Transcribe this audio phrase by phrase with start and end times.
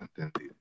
[0.00, 0.54] Entendido.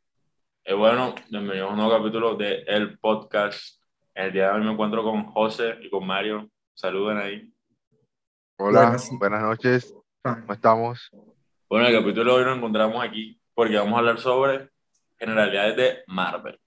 [0.66, 3.82] Eh, bueno, bienvenidos a un nuevo capítulo de El Podcast.
[4.14, 6.50] El día de hoy me encuentro con José y con Mario.
[6.74, 7.54] Saluden ahí.
[8.58, 9.10] Hola, Buenas.
[9.18, 9.96] buenas noches.
[10.24, 11.10] Ah, ¿Cómo estamos?
[11.70, 14.70] Bueno, en el capítulo de hoy nos encontramos aquí porque vamos a hablar sobre
[15.18, 16.60] generalidades de Marvel.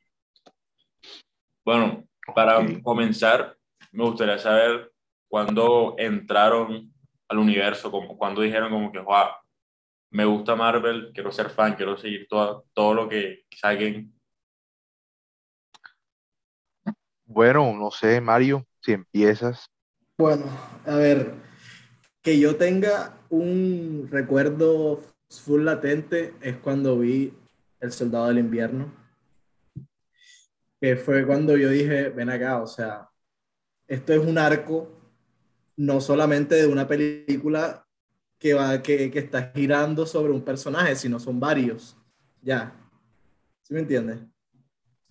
[1.65, 2.05] Bueno,
[2.35, 2.83] para Ok.
[2.83, 3.57] comenzar,
[3.93, 4.91] me gustaría saber
[5.29, 6.93] cuándo entraron
[7.29, 9.29] al universo, como, cuándo dijeron como que, wow,
[10.13, 14.13] me gusta Marvel, quiero ser fan, quiero seguir todo, todo lo que saquen.
[17.25, 19.67] Bueno, no sé, Mario, si empiezas.
[20.19, 20.45] Bueno,
[20.87, 21.33] a ver,
[22.21, 25.01] que yo tenga un recuerdo
[25.31, 27.33] full latente es cuando vi
[27.81, 28.93] El Soldado del Invierno,
[30.79, 33.09] que fue cuando yo dije, ven acá, o sea,
[33.89, 34.91] esto es un arco
[35.77, 37.87] no solamente de una película
[38.43, 41.97] que, va, que, que está girando sobre un personaje, sino son varios,
[42.41, 42.75] ya,
[43.63, 44.19] ¿sí me entiendes?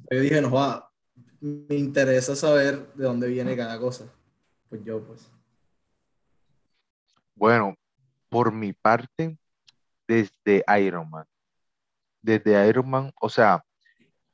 [0.09, 0.91] Yo dije, no, va,
[1.39, 4.13] me interesa saber de dónde viene cada cosa.
[4.67, 5.31] Pues yo, pues.
[7.33, 7.73] Bueno,
[8.27, 9.37] por mi parte,
[10.05, 11.25] desde Iron Man.
[12.21, 13.63] Desde Iron Man, o sea,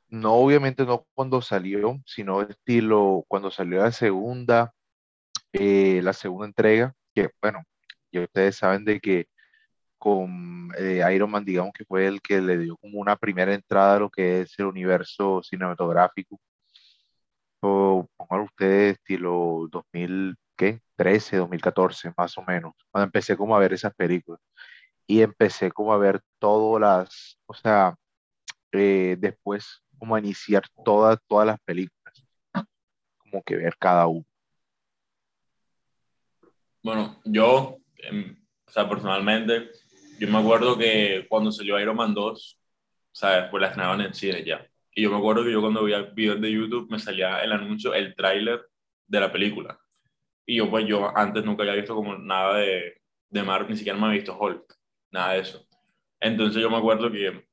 [0.10, 4.74] no obviamente no cuando salió, sino estilo cuando salió la segunda,
[5.54, 7.64] eh, la segunda entrega, que bueno,
[8.20, 9.28] ya ustedes saben de que
[9.98, 13.96] con eh, Iron Man, digamos que fue el que le dio como una primera entrada
[13.98, 16.40] a lo que es el universo cinematográfico.
[17.62, 20.82] O pónganlo ustedes estilo 2000, ¿qué?
[20.96, 24.42] 13, 2014, más o menos, cuando empecé como a ver esas películas.
[25.08, 27.96] Y empecé como a ver todas las, o sea,
[28.72, 32.24] eh, después como a iniciar todas, todas las películas,
[33.18, 34.26] como que ver cada uno.
[36.84, 37.80] Bueno, yo,
[38.66, 39.70] o sea, personalmente,
[40.20, 44.14] yo me acuerdo que cuando salió Iron Man 2, o sea, después la estrenaban en
[44.14, 44.66] cine ya.
[44.94, 47.94] Y yo me acuerdo que yo cuando veía videos de YouTube me salía el anuncio,
[47.94, 48.66] el tráiler
[49.08, 49.80] de la película.
[50.46, 53.98] Y yo, pues, yo antes nunca había visto como nada de, de Marvel, ni siquiera
[53.98, 54.76] me había visto Hulk,
[55.12, 55.68] nada de eso.
[56.20, 57.46] Entonces yo me acuerdo que,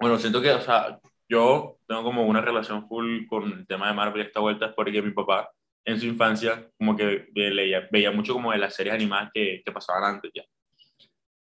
[0.00, 3.94] bueno, siento que, o sea, yo tengo como una relación full con el tema de
[3.94, 5.50] Marvel esta vuelta, es porque mi papá
[5.84, 9.72] en su infancia como que leía, veía mucho como de las series animadas que, que
[9.72, 10.44] pasaban antes ya.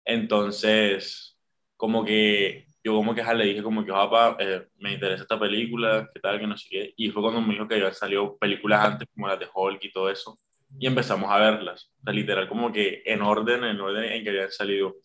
[0.06, 1.38] Entonces,
[1.78, 6.09] como que yo como que le dije como que, papá, eh, me interesa esta película,
[6.14, 6.94] qué tal, que no sé qué.
[6.97, 9.91] Y fue cuando me dijo que habían salido películas antes, como las de Hulk y
[9.91, 10.40] todo eso.
[10.80, 11.91] Y empezamos a verlas.
[12.00, 14.96] O sea, literal, como que en orden, en orden en que habían salido.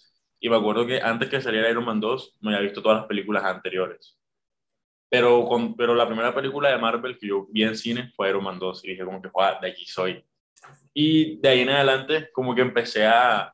[0.40, 3.06] Y me acuerdo que antes que saliera Iron Man 2, me había visto todas las
[3.06, 4.18] películas anteriores.
[5.16, 8.44] Pero, con, pero la primera película de Marvel que yo vi en cine fue Iron
[8.44, 8.84] Man 2.
[8.84, 10.22] Y dije como que, "Joder, de aquí soy.
[10.92, 13.52] Y de ahí en adelante, como que empecé a...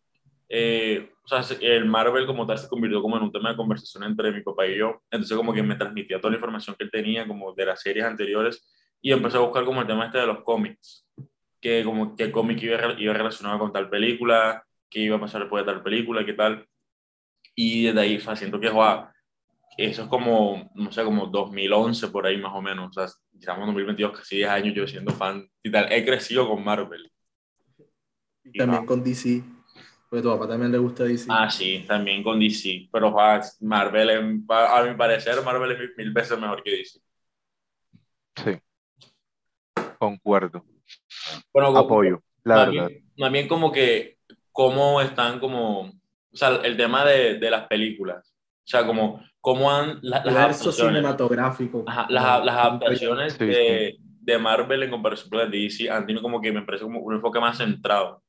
[0.49, 3.57] eh, o sea, se- el Marvel como tal se convirtió como en un tema de
[3.57, 5.03] conversación entre mi papá y yo.
[5.11, 8.05] Entonces como que me transmitía toda la información que él tenía como de las series
[8.05, 8.69] anteriores
[9.01, 11.07] y empecé a buscar como el tema este de los cómics.
[11.61, 15.65] Que como que cómic iba, iba relacionado con tal película, que iba a pasar después
[15.65, 16.67] de tal película, qué tal.
[17.55, 19.13] Y desde ahí, o sea, siento que, joa,
[19.77, 22.91] eso es como, no sé, como 2011 por ahí más o menos.
[22.91, 23.05] O sea,
[23.39, 25.91] estamos en 2022, casi 10 años yo siendo fan y tal.
[25.93, 27.11] He crecido con Marvel.
[28.45, 29.43] Y también con DC.
[30.11, 31.27] Porque tu papá también le gusta DC.
[31.31, 32.89] Ah, sí, también con DC.
[32.93, 37.01] Pero joa, Marvel, en- a mi parecer, Marvel es mil, mil veces mejor que DC.
[38.37, 38.59] Sí,
[39.99, 40.65] concuerdo,
[41.53, 43.31] Bueno, como- apoyo, la más verdad.
[43.31, 44.19] bien como que,
[44.51, 45.93] cómo están como, o
[46.37, 48.35] sea, el tema de, de las películas.
[48.65, 50.77] O sea, como, cómo han la- las adaptaciones.
[50.97, 51.85] cinematográfico.
[51.87, 56.07] Ajá, las, las adaptaciones Sí, de, de Marvel en comparación con las de DC han
[56.07, 58.23] tenido como que me parece como un enfoque más centrado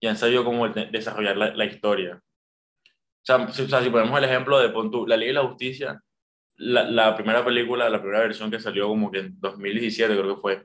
[0.00, 2.20] y han sabido como de- desarrollar la, la historia.
[2.22, 5.32] O sea, si, o sea, si ponemos el ejemplo de pon tú, La Ley y
[5.32, 6.02] la Justicia,
[6.56, 10.40] la, la primera película, la primera versión que salió como que en 2017 creo que
[10.40, 10.64] fue.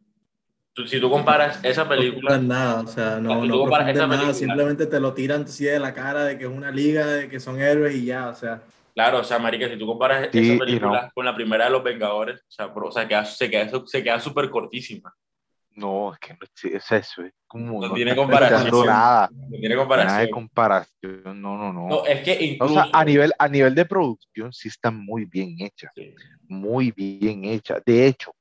[0.73, 3.89] Tú- si tú comparas esa No película, profundan nada, o sea, no, Si no comparas
[3.89, 6.71] esa nada, película- simplemente te lo tiran así de la cara de que es una
[6.71, 8.61] liga, de que son héroes y ya, o sea,
[8.95, 10.59] claro, o sea, marica, si tú comparas Sí, esa no.
[10.59, 13.69] película con la primera de Los Vengadores, o sea, bro, o sea, queda- se queda
[13.85, 15.13] se queda súper cortísima.
[15.77, 18.87] No, es que no es es eso, es como No no tiene comparación.
[18.87, 20.31] nada, No tiene nada de comparación.
[20.31, 21.87] comparación, no, no, no.
[21.89, 22.73] No, es que O incluso...
[22.75, 26.15] sea, a nivel, a nivel de producción sí está muy bien hecha, Sí.
[26.47, 27.81] muy bien hecha.
[27.85, 28.33] De hecho,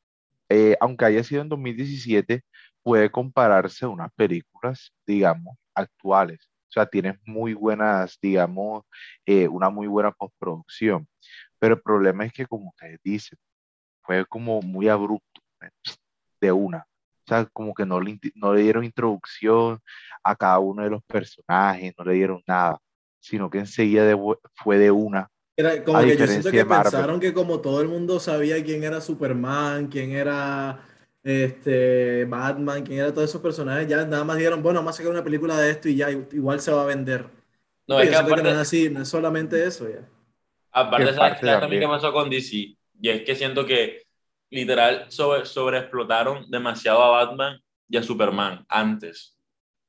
[0.48, 2.42] eh, aunque haya sido en 2017,
[2.84, 6.48] puede compararse a unas películas, digamos, actuales.
[6.74, 8.82] O sea, tienes muy buenas, digamos,
[9.24, 11.06] eh, una muy buena postproducción.
[11.60, 13.38] Pero el problema es que, como ustedes dicen,
[14.02, 15.40] fue como muy abrupto,
[16.40, 16.78] de una.
[16.78, 19.78] O sea, como que no le, no le dieron introducción
[20.24, 22.80] a cada uno de los personajes, no le dieron nada,
[23.20, 24.18] sino que enseguida de
[24.56, 27.88] fue de una Era como A que yo siento que pensaron que como todo el
[27.88, 30.80] mundo sabía quién era Superman, quién era
[31.24, 35.12] este, Batman, quién era todos esos personajes, ya nada más dijeron, bueno, vamos a sacar
[35.12, 37.26] una película de esto y ya igual se va a vender.
[37.88, 40.08] No, es que siento que no es aparte, así, no es solamente eso ya.
[40.72, 42.56] aparte ¿sabes, parte también qué pasó con DC?
[43.00, 44.04] Y es que siento que
[44.50, 49.36] literal sobre, sobreexplotaron demasiado a Batman y a Superman antes.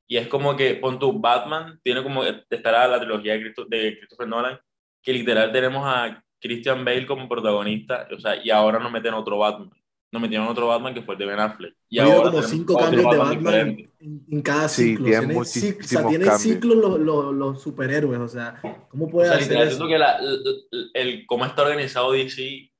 [0.08, 3.98] Y es como que, pon tu Batman, tiene como, estará la trilogía de, Christo- de
[3.98, 4.60] Christopher Nolan,
[5.02, 9.40] que literal tenemos a Christian Bale como protagonista, o sea, y ahora nos meten otro
[9.40, 9.72] Batman.
[10.16, 11.76] Nos metieron otro Batman que fue el de Ben Affleck.
[11.90, 13.54] Y Ha habido ahora como cinco cambios de Batman
[14.00, 15.06] en, en cada Sí, ciclo.
[15.08, 15.44] tienen Tienen, o
[15.84, 19.86] sea, tienen ciclos los, los, los superhéroes, o sea, ¿cómo O puede sea, hacer eso?
[19.86, 22.72] que la, el, el- cómo está organizado DC,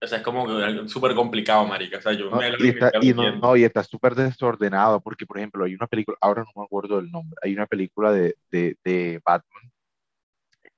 [0.00, 0.46] o sea, es como
[0.88, 1.98] súper complicado, marica.
[1.98, 5.26] O sea, yo No, me y está, y no, no, y está súper desordenado, porque,
[5.26, 8.34] por ejemplo, hay una película, ahora no me acuerdo del nombre, hay una película de,
[8.50, 9.70] de, de Batman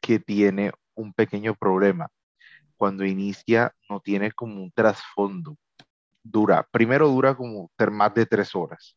[0.00, 2.08] que tiene un pequeño problema.
[2.76, 5.56] Cuando inicia, no tiene como un trasfondo.
[6.22, 8.96] Dura, primero dura como más de tres horas.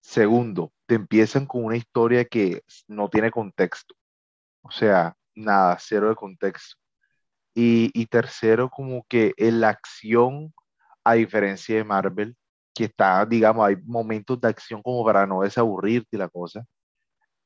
[0.00, 3.94] Segundo, te empiezan con una historia que no tiene contexto.
[4.62, 6.76] O sea, nada, cero de contexto.
[7.54, 10.52] Y, y tercero, como que en la acción,
[11.04, 12.36] a diferencia de Marvel,
[12.74, 16.64] que está, digamos, hay momentos de acción como para no desaburrirte la cosa.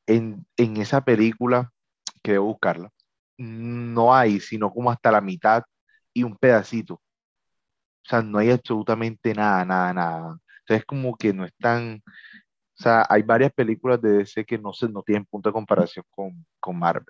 [0.07, 1.71] En, en esa película,
[2.23, 2.91] que debo buscarla,
[3.39, 5.63] no hay, sino como hasta la mitad
[6.15, 7.01] y un pedacito.
[8.07, 10.39] O sea, no hay absolutamente nada, nada, nada.
[10.61, 14.89] Entonces, como que no están, o sea, hay varias películas de DC que no, se,
[14.89, 17.07] no tienen punto de comparación con, con Marvel.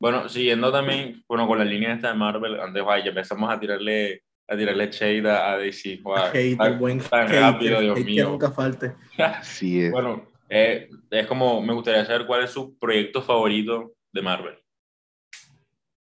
[0.00, 3.60] Bueno, siguiendo también, bueno, con la línea esta de Marvel, antes, guay, ya empezamos a
[3.60, 7.96] tirarle, a tirarle shade a a DC, guay, Hater, tan, buen tan hater, rápido, Dios
[7.96, 8.30] hate que mío.
[8.30, 8.96] nunca falte.
[9.16, 9.92] Así es.
[9.92, 14.61] Bueno, eh, es como, me gustaría saber cuál es su proyecto favorito de Marvel.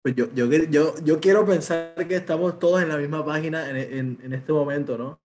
[0.04, 3.78] Pues yo, yo, yo, yo quiero pensar que estamos todos en la misma página en,
[3.78, 5.20] en, en este momento, ¿no?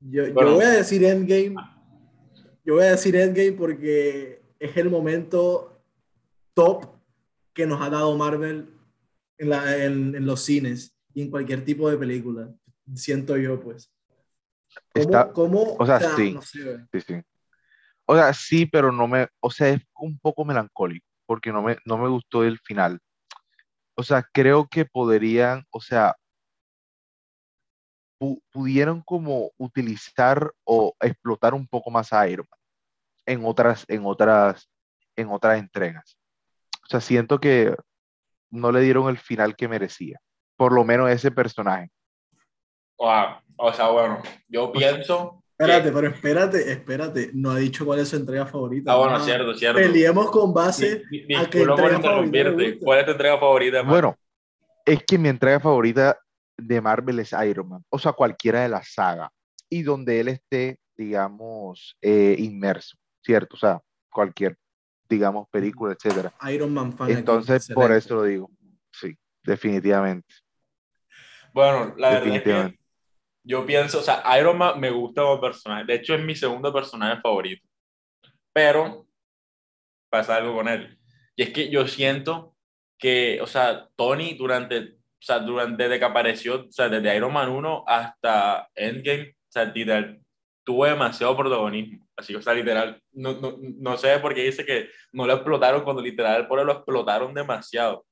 [0.00, 0.54] Yo, yo Bueno.
[0.54, 1.54] voy a decir Endgame.
[2.64, 5.82] Yo voy a decir Endgame porque es el momento
[6.54, 6.86] top
[7.52, 8.70] que nos ha dado Marvel
[9.38, 12.50] en, la, en, en los cines y en cualquier tipo de película.
[12.94, 13.92] Siento yo, pues.
[14.94, 16.32] ¿Cómo, Está- cómo- o sea, sí.
[16.32, 16.78] no sé.
[16.92, 17.14] Sí, sí.
[18.06, 21.76] O sea, sí, pero no me, o sea, es un poco melancólico, porque no me,
[21.84, 22.98] no me gustó el final.
[23.96, 26.14] O sea, creo que podrían, o sea,
[28.20, 32.60] pu- pudieron como utilizar o explotar un poco más a Iron Man
[33.26, 34.70] en otras, en otras,
[35.16, 36.16] en otras entregas.
[36.84, 37.74] O sea, siento que
[38.50, 40.20] no le dieron el final que merecía,
[40.56, 41.90] por lo menos ese personaje.
[43.56, 45.42] O sea, bueno, yo pienso.
[45.58, 47.30] Que- Espérate, pero espérate, espérate.
[47.34, 48.92] No ha dicho cuál es su entrega favorita.
[48.92, 49.78] Ah, bueno, Vamos a- cierto, cierto.
[49.80, 51.02] Peleemos con base
[51.36, 52.78] a por entrega favorita.
[52.80, 53.82] ¿Cuál es tu entrega favorita?
[53.82, 53.90] Marvel?
[54.02, 54.18] Bueno,
[54.84, 56.18] es que mi entrega favorita
[56.58, 59.30] de Marvel es Iron Man, o sea, cualquiera de la saga,
[59.68, 63.56] y donde él esté, digamos, eh, inmerso, ¿cierto?
[63.56, 63.80] O sea,
[64.10, 64.56] cualquier,
[65.08, 66.32] digamos, película, etcétera.
[66.50, 67.08] Iron Man fan.
[67.08, 68.50] aquí, Entonces, por eso lo digo,
[68.92, 70.34] sí, definitivamente,
[71.52, 72.78] Bueno, la verdad es que.
[73.46, 75.84] Yo pienso, o sea, Iron Man me gusta como personaje.
[75.84, 77.66] De hecho, es mi segundo personaje favorito.
[78.52, 79.06] Pero
[80.10, 80.98] pasa algo con él.
[81.36, 82.54] Y es que yo siento
[82.98, 87.32] que, o sea, Tony durante, o sea, durante desde que apareció, o sea, desde Iron
[87.32, 90.20] Man 1 hasta Endgame, o sea, literal,
[90.64, 92.04] tuvo demasiado protagonismo.
[92.16, 95.34] Así que, o sea, literal, no, no, no sé por qué dice que no lo
[95.34, 98.06] explotaron cuando literal por él lo explotaron demasiado.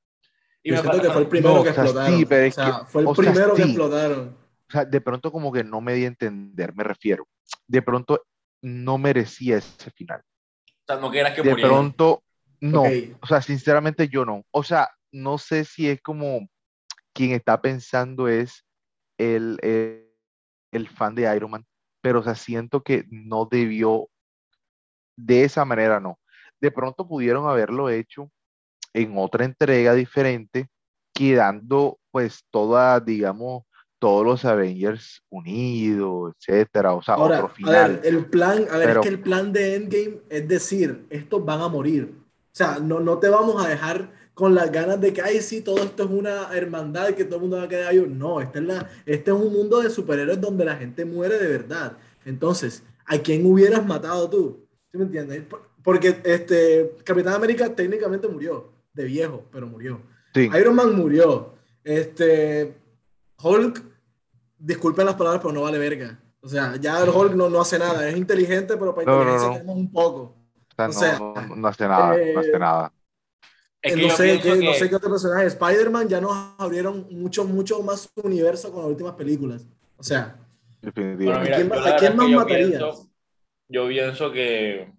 [0.63, 2.17] Y Yo me siento que fue el primero No, que o sea, explotaron.
[2.19, 3.67] sí, pero o sea, que- fue el o sea, primero que sí.
[3.69, 4.44] explotaron.
[4.75, 7.27] Sea, de pronto como que no me di a entender, me refiero.
[7.67, 8.25] De pronto
[8.61, 10.21] no merecía ese final.
[10.21, 11.69] O sea, no quieras que De muriera.
[11.69, 12.23] pronto,
[12.61, 12.83] no.
[13.21, 14.43] O sea, sinceramente yo no.
[14.51, 16.47] O sea, no sé si es como
[17.13, 18.65] quien está pensando es
[19.17, 20.11] el, el,
[20.71, 21.65] el fan de Iron Man,
[22.01, 24.09] pero o sea, siento que no debió
[25.17, 26.19] de esa manera, no.
[26.59, 28.31] De pronto pudieron haberlo hecho
[28.93, 30.67] en otra entrega diferente,
[31.13, 33.63] quedando pues toda, digamos,
[34.05, 37.99] todos los Avengers unidos, etcétera, o sea, Ahora, otro a final.
[38.03, 41.43] ver, el plan, a ver, Pero- es que el plan de Endgame es decir, estos
[41.43, 42.13] van a morir.
[42.17, 45.61] O sea, no, no te vamos a dejar con las ganas de que, ay, sí,
[45.61, 48.05] todo esto es una hermandad, que todo el mundo va a quedar ahí.
[48.07, 51.47] No, este es, la, este es un mundo de superhéroes donde la gente muere de
[51.47, 51.97] verdad.
[52.25, 54.67] Entonces, ¿a quién hubieras matado tú?
[54.91, 55.41] ¿Sí me entiendes?
[55.43, 59.99] Por- Porque este, Capitán América técnicamente murió, de viejo, pero murió.
[60.33, 61.53] Sí, Iron Man murió.
[61.83, 62.73] Este,
[63.41, 63.83] Hulk,
[64.65, 66.19] disculpen las palabras, pero no vale verga.
[66.41, 68.07] O sea, ya el Hulk no, no hace nada.
[68.07, 69.53] Es inteligente, pero para No, inteligencia no.
[69.55, 70.21] tenemos un poco.
[70.21, 72.93] o sea, o sea, no, no, no hace nada, no eh, hace nada.
[73.81, 75.45] Es Eh, que no, sé, que- no sé qué otro personaje.
[75.47, 79.65] Spider-Man ya nos abrieron mucho, mucho más universo con las últimas películas.
[79.97, 80.35] O sea,
[80.81, 82.69] Bueno, quién a quién más yo matarías?
[82.69, 83.09] pienso,
[83.69, 84.91] yo pienso que,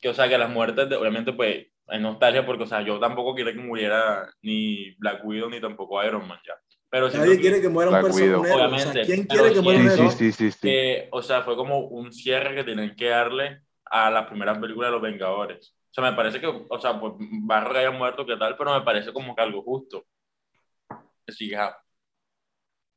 [0.00, 2.98] que, o sea, que las muertes, de- obviamente, pues, es nostalgia porque, o sea, yo
[2.98, 6.54] tampoco quiero que muriera ni Black Widow ni tampoco Iron Man ya.
[6.90, 8.28] Pero nadie que- quiere que muera un personaje.
[8.30, 8.42] Widow.
[8.42, 10.10] O sea, Obviamente, ¿quién quiere que muera un Sí, héroe?
[10.10, 14.10] sí, sí, sí, que, o sea, fue como un cierre que tenían que darle a
[14.10, 15.76] las primeras películas de los Vengadores.
[15.90, 18.56] O sea, me parece que, o sea, pues Barro haya muerto, ¿qué tal?
[18.56, 20.04] Pero me parece como que algo justo.
[21.26, 21.56] Así que.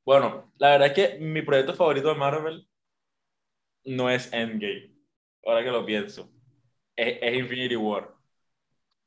[0.05, 2.67] Bueno, la verdad es que mi proyecto favorito de Marvel
[3.85, 4.91] no es Endgame.
[5.45, 6.29] Ahora que lo pienso.
[6.95, 8.13] Es, es Infinity War.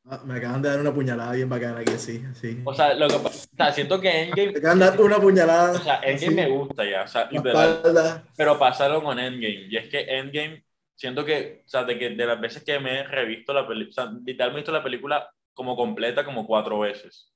[0.08, 2.60] Ah, me acaban de dar una puñalada bien bacana aquí, sí, sí.
[2.64, 4.52] O sea, lo que pa- o sea, siento que Endgame.
[4.52, 5.72] Me acaban de dar una puñalada.
[5.72, 7.02] O sea, Endgame así, me gusta ya.
[7.02, 8.22] O sea, literal.
[8.36, 9.66] Pero pasarlo con Endgame.
[9.68, 13.00] Y es que Endgame, siento que, o sea, de, que, de las veces que me
[13.00, 16.46] he revisto la película, o sea, literal me he visto la película como completa como
[16.46, 17.32] cuatro veces.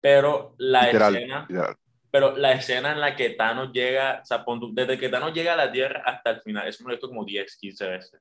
[0.00, 1.76] Pero la Literal, escena, literal.
[2.10, 5.56] pero la escena en la que Thanos llega, o sea, desde que Thanos llega a
[5.56, 8.20] la Tierra hasta el final, eso me lo he visto como 10, 15 veces.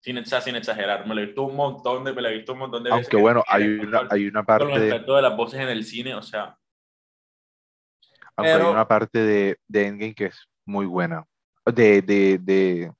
[0.00, 2.34] Sin, o sea, sin exagerar, me lo he visto un montón de, me lo he
[2.36, 3.06] visto un montón de veces.
[3.06, 5.84] Aunque bueno, hay una, hay una con parte de, efectos de las voces en el
[5.84, 6.56] cine, o sea,
[8.36, 11.24] aunque hay pero- una parte de, de Endgame que es muy buena.
[11.66, 12.90] De, de, de,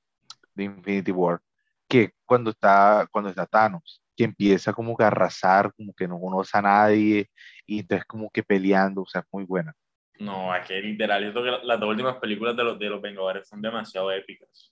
[0.53, 1.39] de Infinity War.
[1.87, 6.19] Que cuando está, cuando está Thanos, que empieza como que a arrasar, como que no
[6.19, 7.29] conoce a nadie,
[7.65, 9.73] y entonces como que peleando, o sea, es muy buena.
[10.19, 12.89] No, es que literal, yo creo que la- las dos últimas películas de los, de
[12.89, 14.71] los Vengadores son demasiado épicas.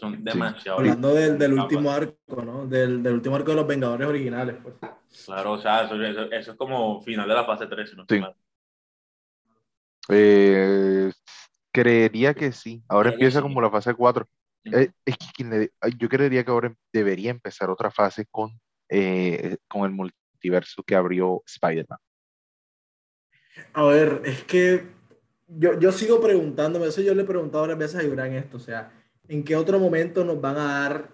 [0.00, 1.64] Son demasiado Hablando del, del épicas.
[1.64, 2.66] último arco, ¿no?
[2.66, 4.74] Del, del último arco de los Vengadores originales, pues.
[5.26, 8.06] Claro, o sea, eso, eso- eso es como final de la fase 3, si no
[8.08, 8.20] Sí.
[10.08, 11.12] Eh,
[11.72, 12.82] creería que sí.
[12.88, 13.42] Ahora empieza sí.
[13.42, 14.26] como la fase 4.
[14.66, 14.76] Ujú.
[14.78, 19.90] Eh, es que yo creería que ahora debería empezar otra fase con, eh, con el
[19.92, 21.98] multiverso que abrió Spider-Man.
[23.74, 24.86] A ver, es que
[25.48, 28.60] yo, yo sigo preguntándome, eso yo le he preguntado varias veces a Ibran esto, o
[28.60, 28.92] sea,
[29.30, 31.12] ¿en qué otro momento nos van a dar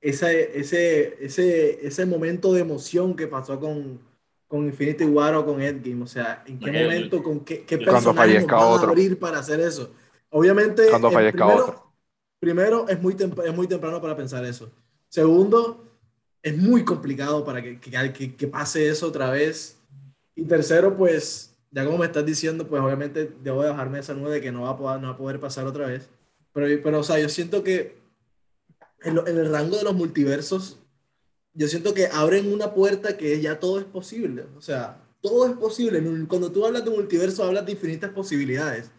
[0.00, 4.00] ese, ese, ese, ese momento de emoción que pasó con,
[4.48, 6.02] con Infinity War o con Endgame?
[6.04, 8.90] O sea, ¿en qué momento, con qué, qué Cuando personajes nos van a otro.
[8.90, 9.92] abrir para hacer eso?
[10.30, 11.92] Obviamente, Cuando fallezca primero, otro.
[12.40, 14.70] primero es, muy es muy temprano para pensar eso.
[15.08, 15.84] Segundo,
[16.42, 19.78] es muy complicado para que, que, que- que pase eso otra vez.
[20.36, 24.30] Y tercero, pues, ya como me estás diciendo, pues obviamente debo de bajarme esa nube
[24.30, 26.10] de que no va a poder, no va a poder pasar otra vez.
[26.58, 27.98] Pero, pero, o sea, yo siento que
[29.02, 30.78] en, el rango de los multiversos,
[31.54, 34.46] yo siento que abren una puerta que ya todo es posible.
[34.56, 36.02] O sea, todo es posible.
[36.26, 38.90] Cuando tú hablas de multiverso, hablas de infinitas posibilidades.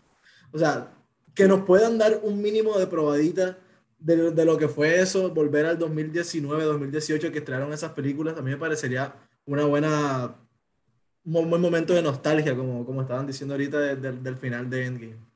[0.54, 0.94] O sea,
[1.36, 3.58] que nos puedan dar un mínimo de probadita
[4.00, 8.42] de, de lo que fue eso, volver al 2019, 2018 que estrenaron esas películas, a
[8.42, 9.14] mí me parecería
[9.46, 10.36] una buena,
[11.26, 15.29] un buen momento de nostalgia, como, como estaban diciendo ahorita de- del final de Endgame.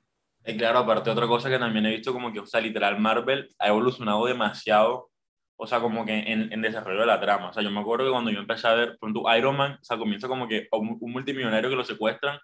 [0.46, 3.50] Y claro, aparte otra cosa que también he visto como que, o sea, literal, Marvel
[3.60, 5.10] ha evolucionado demasiado,
[5.56, 7.50] o sea, como que en, en desarrollo de la trama.
[7.50, 9.84] O sea, yo me acuerdo que cuando yo empecé a ver, ejemplo, Iron Man, o
[9.84, 12.38] sea, comienza como que un, un multimillonario que lo secuestran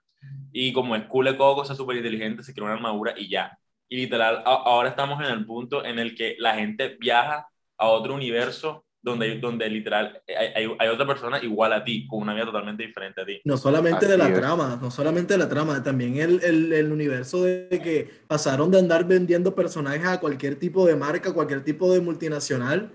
[0.51, 3.29] y como es cool de coco, o sea, súper inteligente, se crea una armadura y
[3.29, 3.57] ya.
[3.89, 7.87] Y literal, a- ahora estamos en el punto en el que la gente viaja a
[7.89, 12.33] otro universo donde, donde literal hay, hay, hay otra persona igual a ti, con una
[12.33, 13.41] vida totalmente diferente a ti.
[13.45, 14.33] No solamente de la es.
[14.35, 18.79] trama, no solamente de la trama, también el, el, el universo de que pasaron de
[18.79, 22.91] andar vendiendo personajes a cualquier tipo de marca, cualquier tipo de multinacional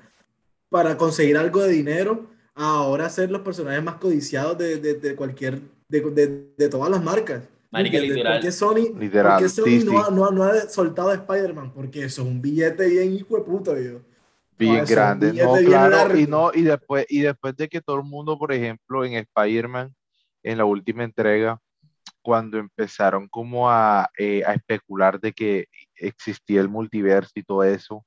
[0.68, 5.14] para conseguir algo de dinero, a ahora ser los personajes más codiciados de, de, de
[5.16, 7.48] cualquier, de, de, de todas las marcas.
[7.70, 8.16] Marica, ¿Entiendes?
[8.16, 8.32] literal.
[8.34, 10.10] ¿Por qué Sony, Literal, por qué Sony sí, no, sí.
[10.12, 11.72] No, ha- no ha soltado a Spider-Man?
[11.74, 14.00] Porque eso es un billete bien hijo de puta, yo.
[14.58, 15.32] Bien un grande.
[15.32, 19.04] No, claro, y no, y después, y después de que todo el mundo, por ejemplo,
[19.04, 19.94] en Spider-Man,
[20.42, 21.58] en la última entrega,
[22.22, 28.04] cuando empezaron como a, eh, a especular de que existía el multiverso y todo eso,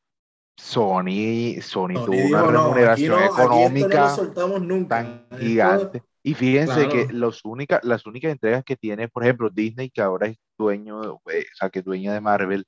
[0.60, 4.16] Sony, Sony, tuvo una "No, remuneración no, no económica
[4.60, 4.88] nunca.
[4.89, 6.04] tan Esto- gigante.
[6.24, 10.27] Y fíjense que los única, las únicas entregas que tiene, por ejemplo, Disney, que ahora
[10.27, 12.66] es dueño, eh, o sea, que es dueña de Marvel,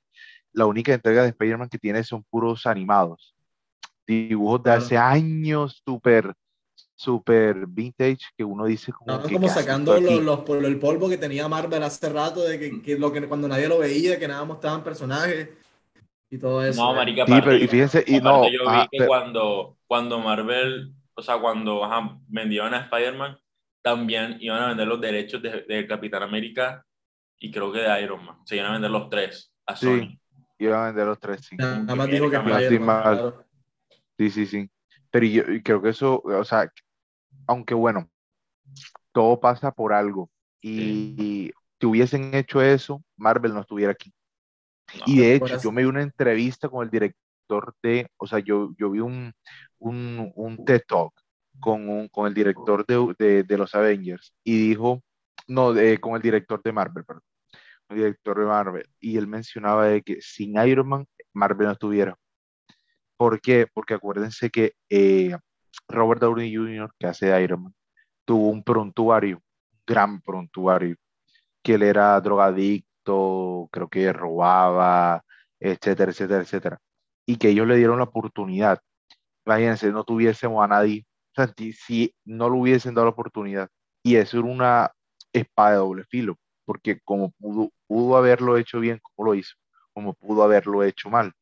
[0.52, 3.34] la única entrega de Spider-Man que tiene son puros animados.
[4.10, 6.32] Dibujos de hace años, súper,
[6.96, 11.16] súper vintage, que uno dice como que como ¿qué hace sacando los, el polvo que
[11.16, 14.44] tenía Marvel hace rato, de que, que lo que cuando nadie lo veía, que nada
[14.44, 15.50] mostraban personajes
[16.28, 16.82] y todo eso.
[16.84, 19.76] No, marica, Sí, pero y yo- fíjense, y no, yo vi ajá, que pero- cuando,
[19.86, 23.38] cuando Marvel, o sea, cuando ajá, vendieron a Spider-Man,
[23.82, 26.84] también iban a vender los derechos de, de Capitán América
[27.38, 28.36] y creo que de Iron Man.
[28.44, 29.86] Se iban a vender los tres a Sí.
[29.86, 30.18] Sony.
[30.58, 31.56] iban a vender los tres, sí.
[31.56, 33.34] Nada más dijo que Spider-Man.
[34.20, 34.70] Sí, sí, sí.
[35.10, 36.70] Pero yo creo que eso, o sea,
[37.48, 38.10] aunque bueno,
[39.12, 40.30] todo pasa por algo.
[40.62, 44.12] Y si hubiesen hecho eso, Marvel no estuviera aquí.
[44.94, 48.40] No, Y de hecho, yo me vi una entrevista con el director de, o sea,
[48.40, 49.32] yo, yo vi un,
[49.78, 51.14] un, un TED Talk
[51.60, 55.02] con, un- con el director de, de, de los Avengers y dijo,
[55.48, 57.22] no, de- con el director de Marvel, perdón,
[57.90, 62.16] el director de Marvel, y él mencionaba de que sin Iron Man, Marvel no estuviera.
[63.20, 63.66] ¿Por qué?
[63.70, 65.36] Porque acuérdense que eh,
[65.88, 67.74] Robert Downey Jr., que hace de Iron Man,
[68.24, 70.96] tuvo un prontuario, un gran prontuario,
[71.62, 75.22] que él era drogadicto, creo que robaba,
[75.60, 76.78] etcétera, etcétera, etcétera.
[77.26, 78.80] Y que ellos le dieron la oportunidad.
[79.44, 81.04] Imagínense, no tuviésemos a nadie,
[81.36, 83.68] o sea, si, no le hubiesen dado la oportunidad.
[84.02, 84.92] Y eso era una
[85.34, 89.56] espada de doble filo, porque como pudo, pudo haberlo hecho bien, como lo hizo,
[89.92, 91.34] como pudo haberlo hecho mal.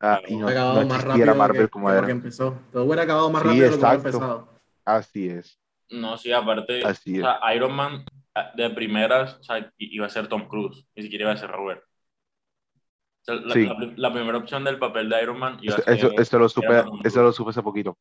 [0.00, 0.46] Ah, y no,
[0.86, 2.06] más rápido Marvel que, como era.
[2.06, 2.56] que empezó.
[2.72, 4.08] Todo hubiera acabado más Sí, rápido de lo que hubiera exacto.
[4.18, 4.60] empezado.
[4.84, 9.72] Así es, No, sí, aparte, así o sea, Iron Man ah, de primeras, o sea,
[9.78, 11.82] iba a ser Tom Cruise, ni siquiera iba a ser Robert.
[11.84, 13.66] O sea, la, Sí.
[13.66, 16.38] la la primera opción del papel de Iron Man iba a Eso, ser eso, eso
[16.38, 17.98] lo supe, eso lo supe hace poquito.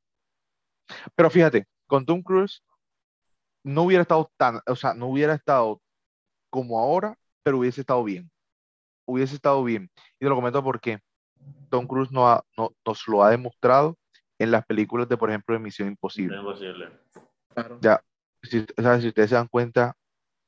[1.15, 2.63] Pero fíjate, con Tom Cruise
[3.63, 5.81] no hubiera estado tan, o sea, no hubiera estado
[6.49, 8.31] como ahora, pero hubiese estado bien.
[9.05, 9.89] Hubiese estado bien.
[10.19, 10.99] Y te lo comento porque
[11.69, 13.97] Tom Cruise no ha- no- nos lo ha demostrado
[14.39, 16.37] en las películas de, por ejemplo, de Misión Imposible.
[16.37, 16.89] imposible.
[17.53, 17.79] Claro.
[17.81, 18.01] Ya,
[18.43, 19.95] si, o sea, si ustedes se dan cuenta,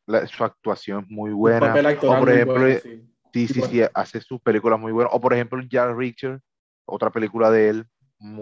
[0.07, 1.59] la- su actuación es muy buena.
[1.73, 3.03] papel O por muy ejemplo, bueno, eh, sí.
[3.33, 3.73] sí, sí, bueno.
[3.73, 5.13] sí, hace sus películas muy buenas.
[5.13, 6.39] O por ejemplo, Jack Richard,
[6.85, 7.85] otra película de él,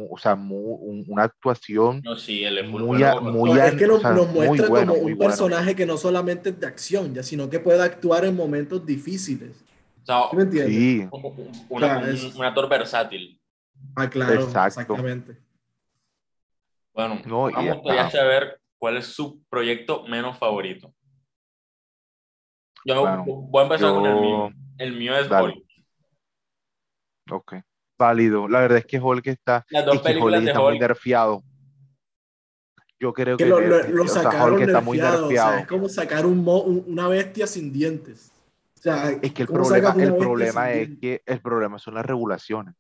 [0.10, 3.52] o sea, mu- un- una actuación No, sí, él es full muy, bueno a- muy
[3.52, 5.30] No, es que an- nos, o sea, nos muy muestra bueno, como muy un bueno.
[5.30, 9.64] personaje que no solamente es de acción, ya, sino que puede actuar en momentos difíciles.
[10.08, 10.74] O sea, ¿Sí me entiendes?
[10.74, 11.08] Sí,
[11.70, 13.42] un- es- actor versátil.
[13.96, 14.82] Ah, claro, Exacto.
[14.82, 15.38] exactamente.
[16.94, 18.12] Bueno, No, gustaría ajá.
[18.12, 20.94] saber cuál es su proyecto menos favorito.
[22.86, 24.50] Yo Bueno, voy a empezar con el mío.
[24.78, 25.48] El mío es Dale.
[25.54, 25.66] Hulk.
[27.32, 27.56] ok.
[28.00, 28.48] Válido.
[28.48, 30.82] La verdad es que Hulk está, Las dos películas de está muy Hulk.
[30.82, 31.44] nerfeado.
[33.00, 35.28] Yo creo Que que, lo, ne- lo- lo o sea, sacaron Hulk está muy nerfeado,
[35.28, 38.32] o sea, es como sacar un mo- un- una bestia sin dientes.
[38.78, 42.06] O sea, Es que el ¿cómo problema, el problema es que el problema son las
[42.06, 42.76] regulaciones.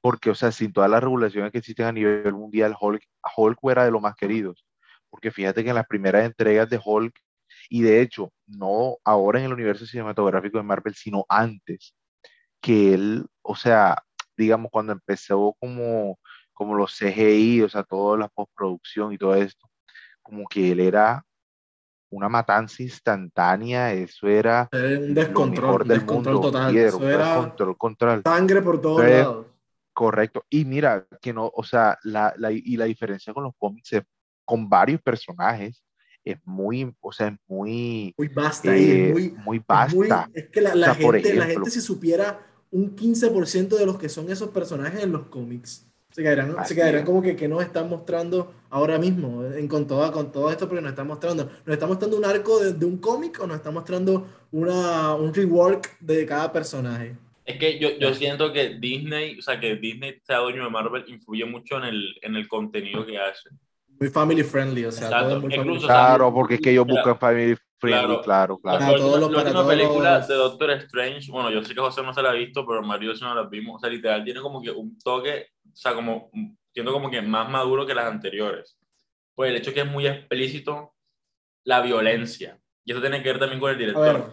[0.00, 3.02] Porque, o sea, sin todas las regulaciones que existen a nivel mundial, Hulk,
[3.36, 4.64] Hulk era de los más queridos.
[5.08, 7.14] Porque fíjate que en las primeras entregas de Hulk,
[7.68, 11.94] y de hecho, no ahora en el universo cinematográfico de Marvel, sino antes,
[12.60, 14.02] que él, o sea,
[14.36, 16.18] digamos, cuando empezó como,
[16.52, 19.68] como los CGI, o sea, toda la postproducción y todo esto,
[20.22, 21.24] como que él era
[22.10, 26.50] una matanza instantánea, eso era un lo descontrol, mejor un del descontrol mundo.
[26.50, 26.76] total.
[26.76, 28.22] era Eso era descontrol, control.
[28.24, 29.46] sangre por todos Entonces, lados.
[29.92, 30.44] Correcto.
[30.48, 34.02] Y mira, que no, o sea, la, la- y la diferencia con los cómics es-
[34.44, 35.82] con varios personajes
[36.24, 39.94] es muy, o sea, es muy, Muy basta, y eh, es muy, muy es vasta.
[39.96, 41.52] muy- es que la, la O sea, gente, la ejemplo.
[41.64, 46.22] gente si supiera un 15% de los que son esos personajes en los cómics, se
[46.22, 47.06] quedarían, Así se quedarían es.
[47.06, 50.82] como que, que nos están mostrando ahora mismo, en, con, todo, con todo esto, porque
[50.82, 53.70] nos están mostrando, nos está mostrando un arco de, de un cómic o nos está
[53.70, 57.16] mostrando una, un rework de cada personaje.
[57.44, 61.04] Es que yo, yo siento que Disney, o sea, que Disney sea dueño de Marvel
[61.08, 63.48] influye mucho en el, en el contenido que hace.
[63.98, 65.26] Muy family friendly, o sea, Exacto.
[65.28, 67.56] todo es muy family Incluso, o sea, Claro, porque es que ellos mira, buscan family
[67.78, 68.22] friendly, claro.
[68.22, 68.78] claro, La, claro.
[68.78, 71.50] Para la todos última, los- la para última todos película los- de Doctor Strange, bueno,
[71.50, 73.76] yo sé que José no se la ha visto, pero Mario yo no la vimos.
[73.76, 75.46] O sea, literal, tiene como que un toque,
[75.80, 76.30] sea, como,
[76.72, 78.78] siento como que más maduro que las anteriores.
[79.34, 80.94] Pues el hecho que es muy explícito
[81.64, 82.58] la violencia.
[82.84, 84.18] Y eso tiene que ver también con el director.
[84.18, 84.24] ver,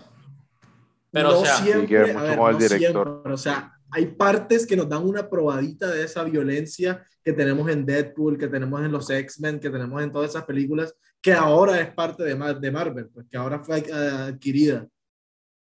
[1.11, 3.07] Pero, no o sea, siempre, Sí, que ver a mucho ver, con el no director.
[3.07, 7.69] siempre, o sea, hay partes que nos dan una probadita de esa violencia que tenemos
[7.69, 11.79] en Deadpool, que tenemos en los X-Men, que tenemos en todas esas películas, que ahora
[11.79, 14.87] es parte de, de Marvel, pues que ahora fue adquirida.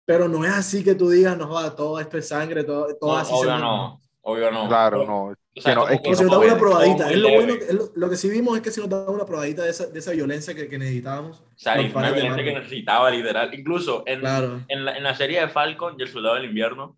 [0.05, 3.13] Pero no es así que tú digas, no, joda, todo esto es sangre, todo, todo
[3.13, 3.77] no, así se obvio mata.
[3.77, 4.67] no, obvio no.
[4.67, 5.23] Claro, Pero, no.
[5.27, 8.09] o sea, no, es que nos da una probadita, es lo bueno, es lo, lo
[8.09, 10.53] que sí vimos es que si nos da una probadita de esa, de esa violencia
[10.53, 11.39] que, que necesitábamos.
[11.39, 13.53] O sea, los y fue una violencia que necesitaba, literal.
[13.53, 14.61] Incluso en, Claro.
[14.67, 16.97] en, la, en la serie de Falcon y el Soldado del Invierno,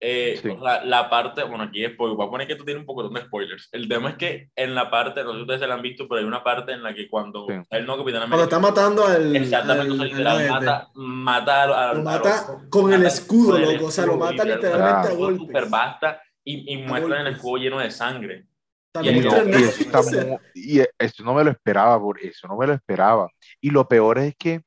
[0.00, 0.48] eh, Sí.
[0.62, 3.08] sea, la parte, bueno, aquí es spoiler, voy a poner que esto tiene un poco
[3.08, 3.68] de spoilers.
[3.72, 6.06] El tema es que en la parte, no sé si ustedes se la han visto,
[6.06, 7.54] pero hay una parte en la que cuando Sí.
[7.70, 9.34] él no, Capitán Cuando América, está matando al.
[9.34, 10.52] exactamente, o sea, al- al literal, agente.
[10.52, 13.86] mata, mata a, a- Lo a mata los- con el mata escudo, con el loco.
[13.86, 15.46] O sea, lo escudo, mata literal, literalmente a golpes.
[15.48, 18.46] Super basta y, y muestran el escudo lleno de sangre.
[19.02, 22.56] Y no Y, eso está muy- y eso no me lo esperaba, por eso no
[22.56, 23.28] me lo esperaba.
[23.60, 24.62] Y lo peor es que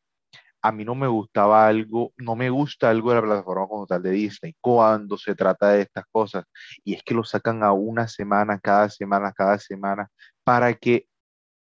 [0.62, 4.04] a mí no me gustaba algo, no me gusta algo de la plataforma como tal
[4.04, 6.46] de Disney cuando se trata de estas cosas.
[6.84, 10.08] Y es que lo sacan a una semana, cada semana, cada semana,
[10.44, 11.08] para que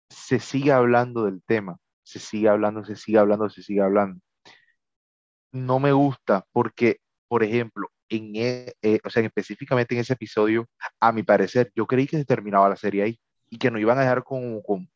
[0.10, 4.20] se sigue hablando del tema, se sigue hablando, se sigue hablando, se sigue hablando.
[5.54, 6.98] No me gusta porque,
[7.30, 10.68] por ejemplo, en, e- eh, o sea, específicamente en ese episodio,
[11.00, 13.20] a mi parecer, yo creí que se terminaba la serie ahí
[13.50, 14.90] y que no iban a dejar con, con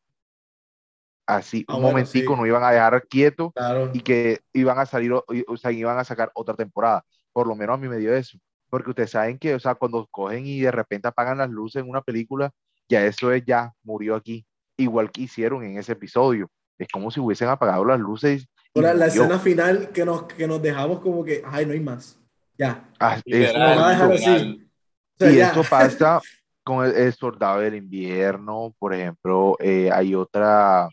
[1.26, 2.40] así, Ah, un bueno, momentico, sí.
[2.40, 3.90] no iban a dejar quieto Claro.
[3.94, 7.04] y que iban a salir, o, o sea, iban a sacar otra temporada.
[7.32, 8.38] Por lo menos a mí me dio eso.
[8.70, 11.88] Porque ustedes saben que, o sea, cuando cogen y de repente apagan las luces en
[11.88, 12.50] una película,
[12.88, 14.44] ya eso es, ya murió aquí.
[14.76, 16.50] Igual que hicieron en ese episodio.
[16.78, 18.46] Es como si hubiesen apagado las luces.
[18.74, 22.20] Ahora, la escena final que nos, que nos dejamos como que, ay, no hay más.
[22.58, 22.88] Ya.
[22.98, 24.30] Ah, eso Literal, Lo va a dejar así.
[24.30, 24.70] literal.
[25.14, 25.46] O sea, y ya.
[25.48, 26.20] esto pasa
[26.62, 30.88] con el, el Soldado del Invierno, por ejemplo, eh, hay otra,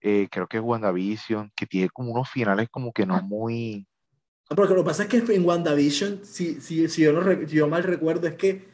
[0.00, 3.86] eh, creo que es WandaVision, que tiene como unos finales como que no muy...
[4.48, 7.66] Pero lo que pasa es que en WandaVision, si, si, si, yo, no si yo
[7.66, 8.68] mal recuerdo, es que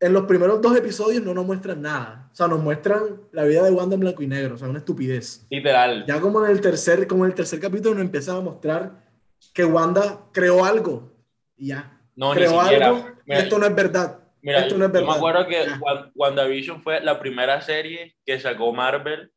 [0.00, 2.30] en los primeros dos episodios no nos muestran nada.
[2.32, 4.54] O sea, nos muestran la vida de Wanda en blanco y negro.
[4.54, 5.46] O sea, una estupidez.
[5.50, 6.06] Literal.
[6.06, 9.03] Ya como en el tercer, como en el tercer capítulo nos empiezan a mostrar
[9.52, 11.12] que Wanda creó algo.
[11.56, 12.00] Y ya.
[12.16, 12.86] No, ni creó siquiera.
[12.88, 13.08] algo.
[13.26, 14.18] Mira, esto no es verdad.
[14.42, 15.16] Mira, esto no es yo me verdad.
[15.16, 15.78] acuerdo que Ya.
[15.80, 19.30] Wan- WandaVision fue la primera serie que sacó Marvel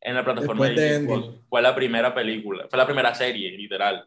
[0.00, 1.24] en la plataforma Después de Disney Plus.
[1.26, 1.44] Endgame.
[1.48, 4.04] Fue la primera película, fue la primera serie, literal.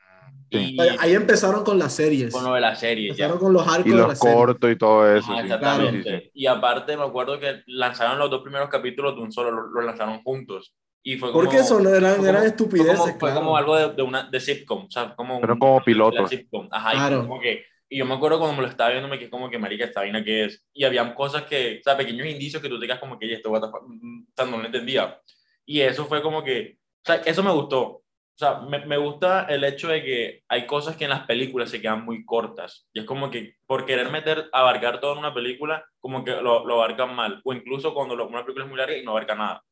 [0.49, 0.75] Sí.
[0.75, 2.31] Y Ahí empezaron con las series.
[2.33, 3.25] con lo de la serie, ya.
[3.25, 5.31] Empezaron con los arcos Y los cortos y todo eso.
[5.31, 6.19] Ajá, sí, exactamente.
[6.21, 6.31] sí.
[6.33, 10.21] Y aparte me acuerdo que lanzaron los dos primeros capítulos de un solo, los lanzaron
[10.23, 10.73] juntos.
[11.07, 13.39] Y fue como, Porque eso no eran, fue eran estupideces, Fue como, fue claro.
[13.39, 16.67] como algo de, de una de sitcom, o sea, como Pero un- como sitcom.
[16.69, 17.21] Ajá, y Claro.
[17.21, 19.57] como que y yo me acuerdo cuando me lo estaba viendo me quedé como que
[19.57, 22.77] marica esta vaina que es y habían cosas que, o sea, pequeños indicios que tú
[22.77, 25.17] te quedas como que "Oye, esto what the fuck", mm, o sea, no lo entendía.
[25.65, 27.81] Y eso fue como que, o sea, eso me gustó.
[27.83, 28.03] O
[28.39, 31.81] sea, me, me gusta el hecho de que hay cosas que en las películas se
[31.81, 32.87] quedan muy cortas.
[32.93, 36.65] Y es como que por querer meter, abarcar todo en una película, como que lo,
[36.65, 37.39] lo abarcan mal.
[37.45, 39.63] O incluso cuando lo- una película es muy larga y no abarca nada.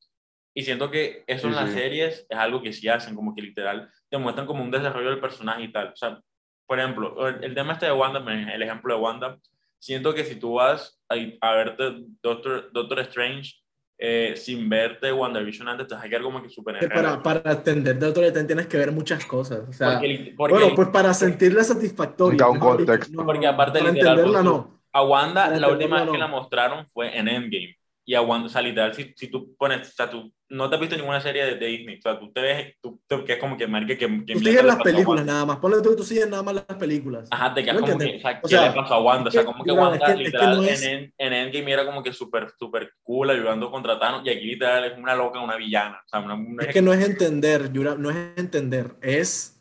[0.57, 1.75] Y siento que eso Sí, en las sí.
[1.77, 5.19] series es algo que sí hacen, como que literal te muestran como un desarrollo del
[5.19, 5.89] personaje y tal.
[5.89, 6.19] O sea,
[6.65, 9.37] por ejemplo, el, el tema este de Wanda, el ejemplo de Wanda,
[9.79, 13.53] siento que si tú vas a, a verte Doctor, Doctor Strange
[13.97, 17.51] eh, sin verte WandaVision antes, te vas a quedar como que súper Que para, para
[17.51, 19.59] entender Doctor Strange tienes que ver muchas cosas.
[19.69, 22.37] O sea, Porque, porque, bueno, pues para sentirla satisfactoria.
[22.37, 23.11] Da un contexto.
[23.13, 24.81] No, no, porque aparte para literal, entenderla pues, no.
[24.91, 26.17] a Wanda, para la última vez entenderla que no.
[26.17, 27.77] la mostraron fue en Endgame.
[28.07, 30.75] Y a Wanda, o sea, literal, si, si tú pones, o sea, tú no te
[30.75, 33.39] has visto ninguna serie de, de Disney, o sea, tú te ves, tú te quedas
[33.39, 35.33] como que, marica, que, que Tú sigues las películas Wanda.
[35.33, 35.57] nada más.
[35.57, 37.27] Ponle tú que tú sigues nada más las películas.
[37.31, 39.29] Ajá, te quedas ¿No como que, o sea, O ¿qué sea, le pasó a Wanda?
[39.29, 40.83] O sea, es que, como que Iván, Wanda, es que- es que literal, no es-
[40.83, 44.45] en, en, en Endgame era como que súper, súper cool, ayudando contra Thanos, y aquí
[44.45, 45.99] literal es una loca, una villana.
[46.05, 49.59] O sea, una, una- Es que no es entender, Yura, no es entender, es,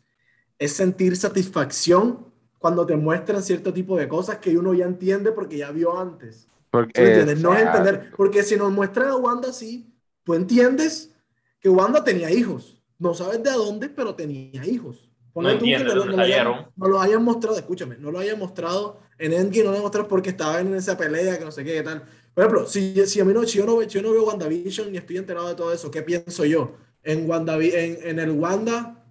[0.59, 5.57] es sentir satisfacción cuando te muestran cierto tipo de cosas que uno ya entiende porque
[5.57, 6.47] ya vio antes.
[6.75, 7.39] Porque- ¿Sí me entiendes?
[7.43, 11.11] No es entender, porque si nos muestran a Wanda así, tú entiendes
[11.59, 12.81] que Wanda tenía hijos.
[12.99, 15.09] No sabes de dónde, pero tenía hijos.
[15.33, 16.67] Ponle No tú que entiendes, no, no no lo hayan, salieron.
[16.77, 20.07] no lo hayan mostrado, escúchame, no lo hayan mostrado en Endgame, no lo hayan mostrado
[20.07, 22.03] porque estaba en esa pelea, que no sé qué, qué tal.
[22.33, 24.97] Por ejemplo, si, si, a mí no, si, yo no, yo no veo WandaVision ni
[24.97, 26.75] estoy enterado de todo eso, ¿qué pienso yo?
[27.03, 29.03] En, Wandavi- en, en el Wanda,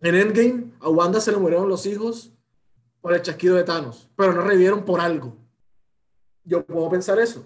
[0.00, 2.32] en Endgame, a Wanda se le murieron los hijos
[3.02, 5.36] por el chasquido de Thanos, pero no revivieron por algo.
[6.46, 7.44] Yo puedo pensar eso.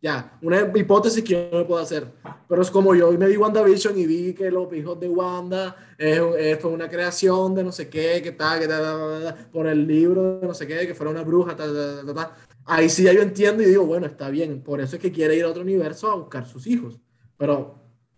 [0.00, 2.06] Ya, una hipótesis que yo no puedo hacer.
[2.48, 5.74] Pero es como yo hoy me vi WandaVision y vi que los hijos de Wanda
[5.98, 9.86] es, es- fue una creación de no sé qué, que tal, que tal, por el
[9.88, 12.30] libro de no sé qué, que fuera una bruja, tal, tal, tal, tal.
[12.64, 14.62] Ahí sí ya yo entiendo y digo, bueno, está bien.
[14.62, 17.00] Por eso es que quiere ir a otro universo a buscar sus hijos.
[17.36, 17.74] Pero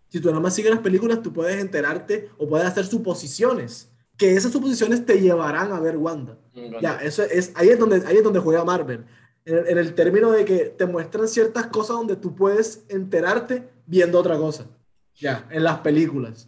[0.07, 3.89] si tú nada más sigues las películas, tú puedes enterarte o puedes hacer suposiciones.
[4.17, 6.37] Que esas suposiciones te llevarán a ver Wanda.
[6.81, 9.03] Ya, eso es, ahí es donde, ahí es donde juega Marvel.
[9.45, 13.69] En, el- en el término de que te muestran ciertas cosas donde tú puedes enterarte
[13.85, 14.67] viendo otra cosa.
[15.15, 16.47] Ya, en las películas.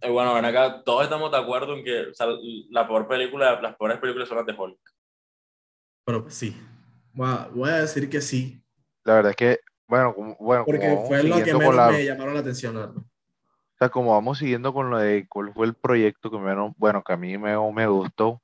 [0.00, 2.26] Eh, bueno, ven acá, todos estamos de acuerdo en que o sea,
[2.70, 4.78] la peor película, las peores películas son las de Hulk.
[6.06, 6.56] Pero pues sí.
[7.12, 8.60] Voy a, voy a decir que sí.
[9.04, 12.04] La verdad es que, bueno, como, bueno, Porque como fue lo que menos la, me
[12.04, 12.96] llamaron la atención, verdad.
[12.96, 13.04] o
[13.78, 17.12] sea, como vamos siguiendo con lo de cuál fue el proyecto que menos, bueno, que
[17.12, 18.42] a mí me, me gustó,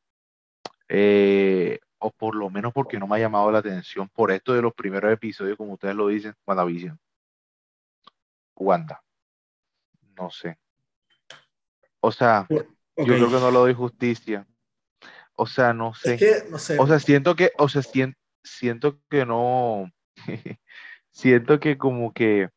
[0.89, 4.63] eh, o por lo menos porque no me ha llamado la atención por esto de
[4.63, 6.99] los primeros episodios, como ustedes lo dicen, WandaVision.
[8.57, 9.03] Wanda.
[10.17, 10.59] No sé.
[12.01, 12.65] O sea, yo
[12.97, 14.47] creo que no le doy justicia.
[15.35, 16.15] O sea, no sé.
[16.15, 16.79] Es que, no sé.
[16.79, 19.91] O sea, siento que, o sea, sien- siento que no,
[21.13, 22.51] siento que como que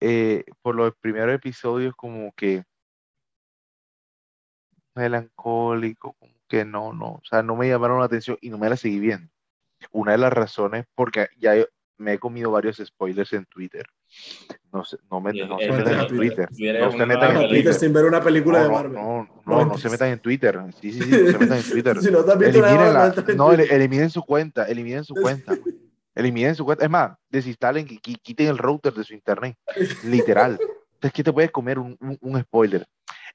[0.00, 2.64] eh, por los primeros episodios como que
[4.94, 8.68] melancólico, como que no, no, o sea, no me llamaron la atención y no me
[8.68, 9.26] la seguí viendo.
[9.90, 11.54] Una de las razones, porque ya
[11.96, 13.86] me he comido varios spoilers en Twitter,
[14.70, 16.48] No se, no Y- no eh, se metan en Twitter.
[16.48, 16.80] Twitter.
[16.80, 17.48] No se metan en.
[17.48, 18.92] Twitter sin ver una película No, de no, Marvel.
[18.94, 20.60] no, no, No, no se metan en Twitter.
[20.80, 22.00] Sí, sí, sí, no se metan en Twitter.
[22.02, 22.22] Si no
[23.36, 25.54] No, eliminen su cuenta, eliminen su cuenta.
[26.14, 26.84] Eliminen su cuenta.
[26.84, 29.56] Es más, desinstalen, qui- qui- quiten el router de su internet.
[30.04, 30.58] Literal.
[31.00, 32.86] Es que te puedes comer un, un- un spoiler.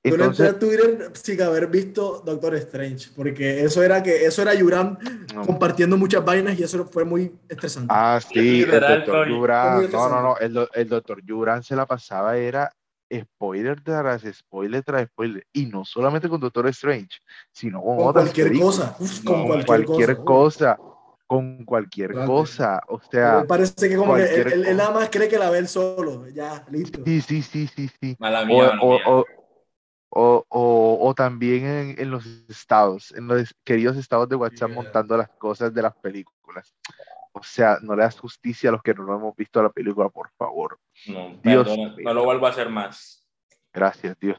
[0.04, 4.26] Yo no entré Entonces, a Twitter sin haber visto Doctor Strange, porque eso era que
[4.26, 4.98] eso era Yuram
[5.34, 5.42] no.
[5.46, 7.88] compartiendo muchas vainas y eso fue muy estresante.
[7.96, 9.28] ah, sí, el doctor.
[9.28, 9.48] Muy
[9.92, 10.38] No, no, no.
[10.38, 12.72] El, do- el doctor Yuran se la pasaba, era
[13.14, 15.46] spoiler tras spoiler tras spoiler.
[15.54, 17.18] Y no solamente con Doctor Strange,
[17.52, 18.76] sino con, con otras cualquier películas.
[18.80, 20.76] cosa, uf, No, con cualquier, cualquier cosa.
[20.78, 20.94] cosa.
[21.30, 22.28] Con cualquier Claro.
[22.28, 22.82] cosa.
[22.88, 25.58] O sea, Me parece que como que él, él- nada más cree que la ve
[25.58, 27.02] él solo, ya, listo.
[27.04, 28.16] sí, sí, sí, sí, sí.
[28.20, 29.04] Mala O, mía, mala o- mía.
[29.08, 29.26] o-
[30.20, 34.76] o- o- o también en, en los estados, en los queridos estados de WhatsApp Yeah.
[34.82, 36.74] montando las cosas de las películas.
[37.34, 40.32] O sea, no le das justicia a los que no hemos visto la película, por
[40.36, 40.80] favor.
[41.08, 43.24] No, Dios perdona, no lo vuelvo a hacer más.
[43.72, 44.38] Gracias, Dios.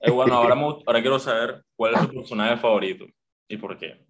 [0.00, 0.54] Eh, bueno, ahora,
[0.86, 3.04] ahora quiero saber cuál es tu personaje favorito
[3.46, 4.02] y por qué.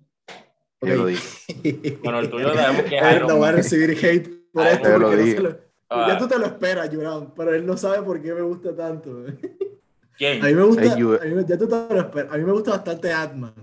[0.83, 1.99] Yo lo dije.
[2.05, 4.85] Bueno, el tuyo sabemos que es Iron no va a recibir hate por Ay, esto
[4.85, 5.37] te lo porque no dije.
[5.37, 8.33] se lo- Ah, Ya tú te lo esperas, Yuram, pero él no sabe por qué
[8.33, 9.25] me gusta tanto.
[10.20, 10.44] ¿Quién?
[10.44, 12.30] A mí me gusta, a mí me- ya tú te lo esperas.
[12.35, 13.54] A mí me gusta bastante Ant-Man.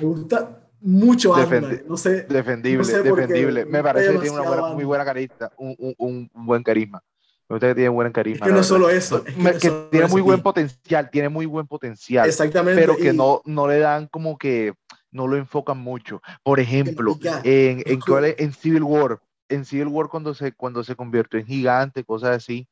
[0.00, 1.82] Me gusta mucho Defendi- Ant-Man.
[1.86, 3.64] No sé, Defendible, No sé defendible.
[3.64, 7.00] me parece que tiene una buena, muy buena carisma, un, un- un- buen carisma.
[7.48, 8.44] Me gusta que tiene buen es carisma.
[8.46, 8.84] que la no es verdad.
[8.84, 9.18] solo eso.
[9.24, 11.66] es que Me- no es que solo tiene eso, muy buen potencial, tiene muy buen
[11.68, 12.28] potencial.
[12.28, 12.80] Exactamente.
[12.80, 14.74] pero que y- no, no le dan como que
[15.12, 16.20] no lo enfocan mucho.
[16.42, 20.82] Por ejemplo, en, es en, que- es- Civil War, en Civil War cuando se, cuando
[20.82, 22.66] se convirtió en gigante, cosas así.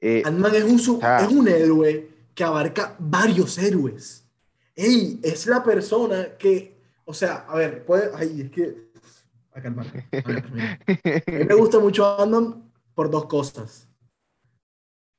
[0.00, 4.26] eh, Ant-Man es un, es un héroe que abarca varios héroes.
[4.74, 8.90] Ey, es la persona que, o sea, a ver, puede, ay, es que,
[9.52, 9.86] a calmar.
[9.86, 10.44] A ver.
[11.26, 13.88] A mí me gusta mucho Ant-Man por dos cosas.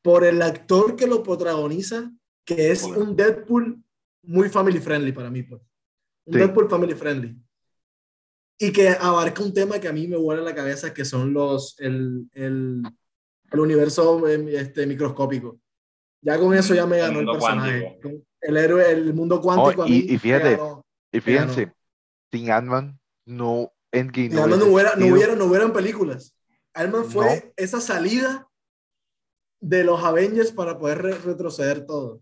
[0.01, 2.11] Por el actor que lo protagoniza,
[2.43, 3.03] que es Bueno.
[3.03, 3.81] un Deadpool
[4.23, 5.61] muy family friendly para mí, pues.
[6.25, 6.39] Un Sí.
[6.39, 7.37] Deadpool family friendly.
[8.57, 11.79] Y que abarca un tema que a mí me vuela la cabeza, que son los,
[11.79, 12.81] el, el,
[13.51, 15.59] el universo eh, este, microscópico.
[16.25, 17.99] Ya con eso ya me El ganó el, mundo personaje.
[18.41, 19.83] El héroe, el mundo cuántico.
[19.83, 20.81] a y- mí y fíjate, ganó.
[21.11, 21.71] y fíjense,
[22.31, 24.29] sin Ant-Man, no Endgame.
[24.33, 25.15] Y Ant-Man no, hubiera, no, existido.
[25.15, 26.35] hubiera, no hubieran películas.
[26.73, 27.51] Ant-Man fue No.
[27.57, 28.47] esa salida
[29.61, 32.21] de los Avengers para poder re- retroceder todo.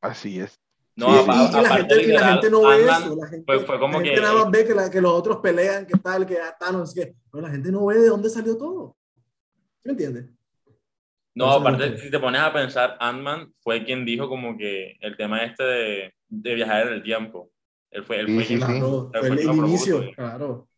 [0.00, 0.58] Así es.
[0.94, 3.16] No, y, y- y la, gente, y la gente no ve eso.
[3.16, 5.12] La gente, fue- fue como la gente que- nada más ve que, la- que los
[5.12, 7.14] otros pelean, que tal, que ah, Thanos, que.
[7.32, 8.96] Pero la gente no ve de dónde salió todo.
[9.16, 10.26] ¿Sí ¿Me entiendes?
[11.38, 15.44] No, aparte, si te pones a pensar, Ant-Man fue quien dijo como que el tema
[15.44, 17.50] este de, de viajar en el tiempo.
[17.90, 18.66] Él fue, él Sí, fue sí, quien- sí.
[18.80, 20.68] Claro, Él fue el, inicio, claro.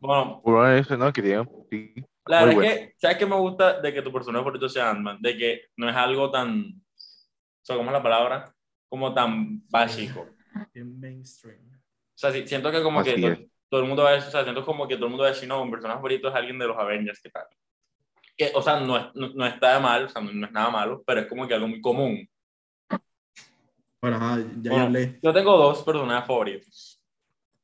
[0.00, 1.12] Bueno, eso, ¿no?
[1.12, 1.22] Que
[1.70, 1.94] sí.
[2.26, 2.62] la verdad bueno.
[2.70, 5.18] es que, ¿sabes qué me gusta de que tu personaje favorito sea Ant-Man?
[5.20, 8.54] De que no es algo tan, o sea, ¿cómo es la palabra?
[8.88, 10.26] Como tan básico.
[10.72, 11.60] Bien mainstream.
[11.68, 13.40] O sea, sí, siento que como que Así todo, es.
[13.68, 15.28] todo el mundo va a decir, o sea, siento como que todo el mundo va
[15.30, 17.44] a decir, no, mi personaje favorito es alguien de los Avengers, ¿qué tal?
[18.36, 20.52] Que, o sea, no, es- no, no está de mal, o sea, no, no es
[20.52, 22.28] nada malo, pero es como que algo muy común.
[24.00, 25.18] Bueno, ajá, ya Bueno, hablé.
[25.22, 27.00] yo tengo dos personajes favoritos.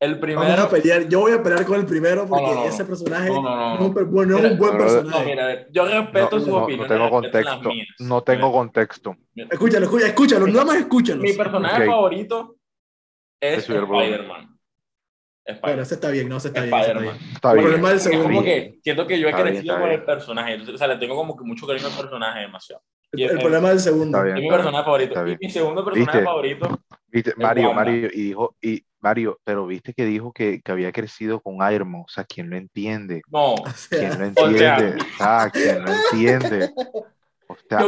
[0.00, 0.62] El Vamos primero...
[0.64, 1.08] a pelear.
[1.08, 3.42] Yo voy a pelear con el primero porque No, no, no, ese personaje No, no,
[3.42, 5.24] no, no es un, bueno, no es un buen personaje.
[5.26, 7.70] mira, a ver, yo respeto No, sus no, tengo contexto.
[8.00, 9.16] No tengo Mira, contexto.
[9.36, 11.22] Escúchalo, escúchalo, escúchalo, nada más escúchalo.
[11.22, 11.86] Mi personaje Ok.
[11.86, 12.56] favorito
[13.40, 13.74] es ya.
[13.76, 14.58] Spider-Man.
[15.60, 16.74] Bueno, ese está bien, no, ese está bien.
[16.78, 17.14] está bien.
[17.34, 17.64] Está El bien.
[17.66, 18.42] problema del Es como segundo.
[18.44, 20.52] que siento que yo he crecido con el personaje.
[20.52, 22.82] entonces, O sea, le tengo como que mucho cariño al personaje demasiado.
[23.12, 24.18] Y El, es- el problema del segundo.
[24.18, 24.36] Está bien.
[24.36, 25.26] es mi personaje favorito.
[25.28, 26.24] Y mi segundo personaje ¿Viste?
[26.24, 26.80] favorito.
[27.08, 27.84] Viste, Mario, Wanda.
[27.84, 31.90] Mario, y dijo, y Mario, pero viste que dijo que, que había crecido con Iron
[31.90, 32.02] Man.
[32.02, 33.20] O sea, ¿quién lo entiende?
[33.28, 33.56] No,
[33.90, 35.04] ¿Quién lo O sea- entiende?
[35.20, 36.70] Ah, ¿quién lo entiende?
[37.52, 37.86] O sea, Yo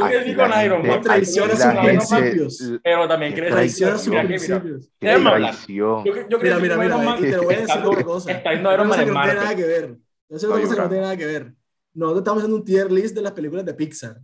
[0.65, 0.99] Iron gente- Man.
[0.99, 2.73] aquí Traiciona sus principios.
[2.83, 3.53] pero también crecí.
[3.53, 4.91] traiciona sus mira que, mira, principios.
[5.35, 5.51] Hablar.
[5.55, 6.05] traición.
[6.05, 8.31] Yo, yo Mira, mira, mira, Iron Man y te voy a decir otra cosa.
[8.33, 9.89] estando Una Iron Man que en no tiene nada que ver.
[10.29, 11.53] No, una cosa que no tiene nada que ver.
[11.95, 14.17] Nosotros estamos haciendo un tier list de las películas de Pixar.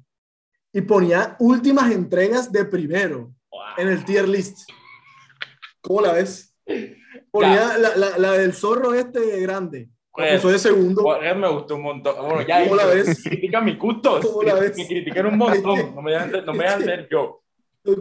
[0.73, 3.61] Y ponía últimas entregas de primero Wow.
[3.79, 4.59] en el tier list.
[5.81, 6.55] ¿Cómo la ves?
[7.31, 9.89] Ponía la, la, la del zorro este grande.
[10.13, 11.03] Pues, Puso de segundo.
[11.03, 12.17] Jorge me gustó un montón.
[12.27, 13.23] Bueno, ya ¿Cómo la ves?
[13.23, 14.27] critican mis gustos.
[14.27, 14.77] ¿Cómo la ves?
[14.77, 15.95] Me critican un montón.
[15.95, 17.43] No me dejan no me dejan ser yo.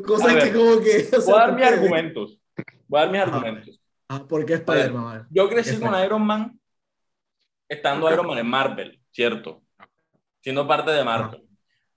[0.05, 1.07] Cosas A ver, que como que...
[1.17, 2.39] o sea, Voy a dar mis argumentos.
[2.87, 3.35] Voy a dar mis Ajá.
[3.37, 3.79] argumentos.
[4.09, 5.27] Ah, ¿por qué Spider-Man?
[5.29, 6.03] Yo crecí con.
[6.03, 6.59] Iron Man
[7.69, 9.61] estando Iron Man en Marvel, ¿cierto?
[10.41, 11.43] Siendo parte de Marvel.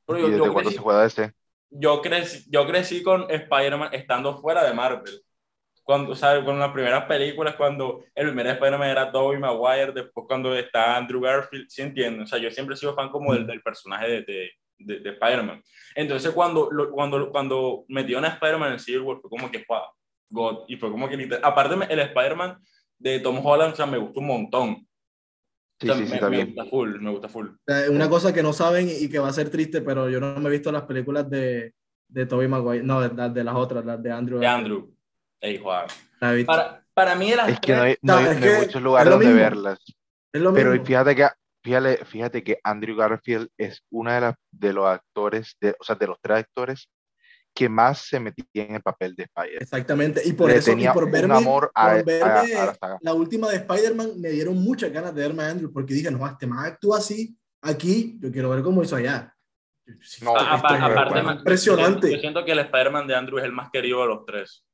[0.04, 1.32] Pero ¿Y yo, desde yo cuándo crecí, se juega ese?
[1.70, 5.22] yo, crecí, yo crecí con Spider-Man estando fuera de Marvel.
[5.84, 6.44] Cuando, ¿sabes?
[6.44, 11.20] Con las primeras películas, cuando el primer Spider-Man era Tobey Maguire, después cuando está Andrew
[11.20, 12.22] Garfield, ¿sí entienden?
[12.22, 15.10] O sea, yo siempre he sido fan como del, del personaje de, de, de, de
[15.10, 15.60] Spider-Man.
[15.96, 19.78] Entonces, cuando, lo- cuando, cuando metieron a Spider-Man en Civil War, fue como que fue
[20.30, 20.64] God.
[20.68, 22.58] Y fue como que, literal- aparte, me- el Spider-Man
[22.98, 24.86] de Tom Holland, o sea, me gustó un montón.
[25.80, 26.46] Sí, O sea, sí, sí, me, está me bien.
[26.54, 27.48] gusta full, me gusta full.
[27.90, 30.48] Una cosa que no saben y que va a ser triste, pero yo no me
[30.48, 31.74] he visto las películas de,
[32.06, 34.38] de Tobey Maguire, no, de, de las otras, las de Andrew.
[34.38, 34.94] De Andrew.
[35.42, 35.86] Ey, Juan.
[36.46, 38.54] Para, para mí, de las Es que no hay, tres- no hay- No, hay que
[38.58, 39.40] muchos es lugares donde mismo.
[39.40, 39.78] verlas.
[40.32, 40.86] es lo Pero mismo.
[40.86, 41.28] fíjate que,
[41.64, 45.96] fíjate, fíjate que Andrew Garfield es una de, las de los actores, de, o sea,
[45.96, 46.88] de los tres actores
[47.54, 49.62] que más se metía en el papel de Spider.
[49.62, 50.22] Exactamente.
[50.24, 52.22] Y por Le eso, y tenía por un verme, amor a- por verme
[52.54, 52.98] a- a la saga.
[53.02, 56.26] la última de Spider-Man, me dieron muchas ganas de verme a Andrew, porque dije, no,
[56.26, 59.34] este más actúa así, aquí, yo quiero ver cómo hizo allá.
[60.22, 61.24] No, es aparte, bueno.
[61.24, 62.08] man, impresionante.
[62.08, 64.64] Yo, yo siento que el Spider-Man de Andrew es el más querido de los tres.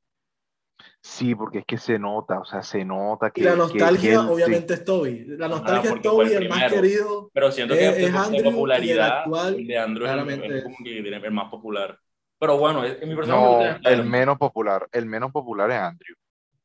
[1.01, 3.41] Sí, porque es que se nota, o sea, se nota que.
[3.41, 4.27] Y la nostalgia, que él, sí.
[4.29, 5.25] obviamente, es Toby.
[5.39, 7.31] La nostalgia es el Toby, el más querido.
[7.33, 10.59] Pero siento Es- que es de, Andrew el actual, el de Andrew es el- claramente
[10.59, 11.99] es, como que el más popular.
[12.41, 16.17] Pero bueno, es, en mi persona No, el menos popular, el menos popular es Andrew,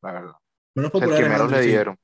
[0.02, 0.34] la verdad.
[0.74, 1.68] Menos O sea, el que menos Andrew, le sí.
[1.70, 1.96] dieron.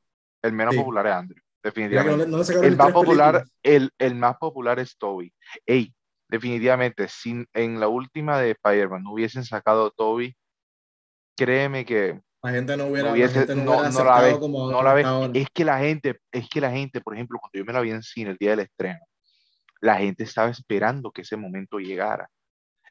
[0.43, 0.81] El menos Sí.
[0.81, 2.27] popular es Andrew, no definitivamente.
[2.27, 5.33] no sacaron El más popular, el, el más popular es Toby.
[5.67, 5.95] Ey,
[6.29, 10.35] definitivamente, si en la última de Spider-Man no hubiesen sacado a Toby,
[11.45, 14.21] créeme que La gente no hubiera, no la hubiese, gente no no, hubiera no la
[14.21, 15.05] ve, como no la ve.
[15.35, 17.91] Es que la gente, es que la gente, por ejemplo, cuando yo me la vi
[17.91, 19.01] en cine el día del estreno,
[19.81, 22.29] la gente estaba esperando que ese momento llegara.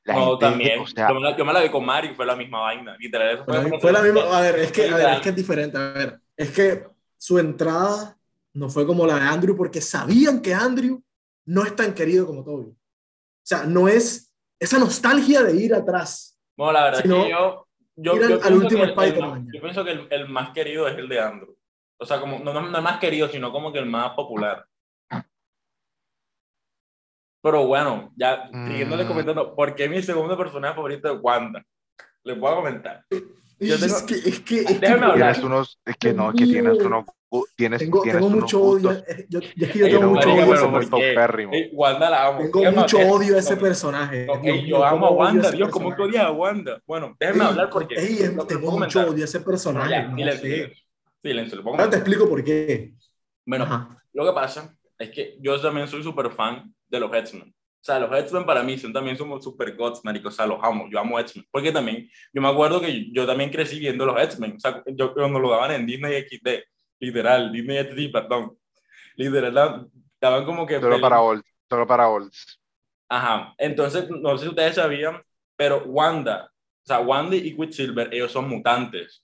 [0.04, 0.80] La No, gente, también.
[0.80, 2.62] o sea, yo, me la, yo me la vi con Mario y fue la misma
[2.62, 2.98] vaina.
[2.98, 5.22] Literal, eso Fue la, fue, fue la misma, a ver, es que, a ver, es
[5.22, 8.18] que es diferente, a ver, es que su entrada
[8.54, 11.04] no fue como la de Andrew porque sabían que Andrew
[11.46, 12.66] no es tan querido como Toby.
[12.72, 12.76] O
[13.44, 16.38] sea, no es esa nostalgia de ir atrás.
[16.58, 17.69] No, la verdad Si no, es que yo.
[18.02, 20.88] Yo, yo al pienso último que el- el yo pienso que el, el más querido
[20.88, 21.56] es el de Andrew.
[21.98, 24.66] O sea, como, no, no, el más querido, sino como que el más popular.
[27.42, 29.08] Pero bueno, ya siguiéndole Mm.
[29.08, 31.64] comentando, ¿por qué mi segundo personaje favorito es Wanda?
[32.24, 33.06] Les puedo comentar.
[33.10, 35.14] Yo Es tengo- que, es que, es que- hablar.
[35.16, 37.06] tienes unos, es que no, es que tienes unos,
[37.56, 38.92] tienes, tengo, tienes tengo mucho odio.
[38.92, 39.40] eh, yo-
[39.88, 40.46] tengo no, mucho odio.
[42.10, 42.40] la amo.
[42.40, 44.26] Tengo Déjame- mucho odio a ese no, personaje.
[44.26, 46.18] no, Dios yo amo a Wanda, Dios, ¿cómo que personaje.
[46.18, 46.82] odias a Wanda?
[46.88, 47.96] Bueno, déjenme Ey, hablar porque.
[47.96, 49.92] ey, tengo mucho odio a ese personaje.
[49.92, 50.70] ya, silencio,
[51.22, 51.62] silencio.
[51.66, 52.94] Ahora te explico por qué.
[53.46, 54.02] Bueno, Ajá.
[54.14, 57.54] lo que pasa es que yo también soy súper fan de los X-Men.
[57.54, 60.28] O sea, los X-Men para mí son también somos super gods, marico.
[60.28, 60.88] O sea, los amo.
[60.92, 61.46] Yo amo X-Men.
[61.50, 64.56] Porque también, yo me acuerdo que yo también crecí viendo los X-Men.
[64.58, 66.64] O sea, yo cuando lo daban en Disney XD,
[67.00, 68.58] literal, Disney XD, perdón.
[69.16, 70.80] Literal, daban como que...
[70.80, 72.60] solo para old, solo para olds.
[73.10, 73.54] Ajá.
[73.58, 75.22] Entonces, no sé si ustedes sabían,
[75.56, 79.24] pero Wanda, o sea, Wanda y Quicksilver, ellos son mutantes.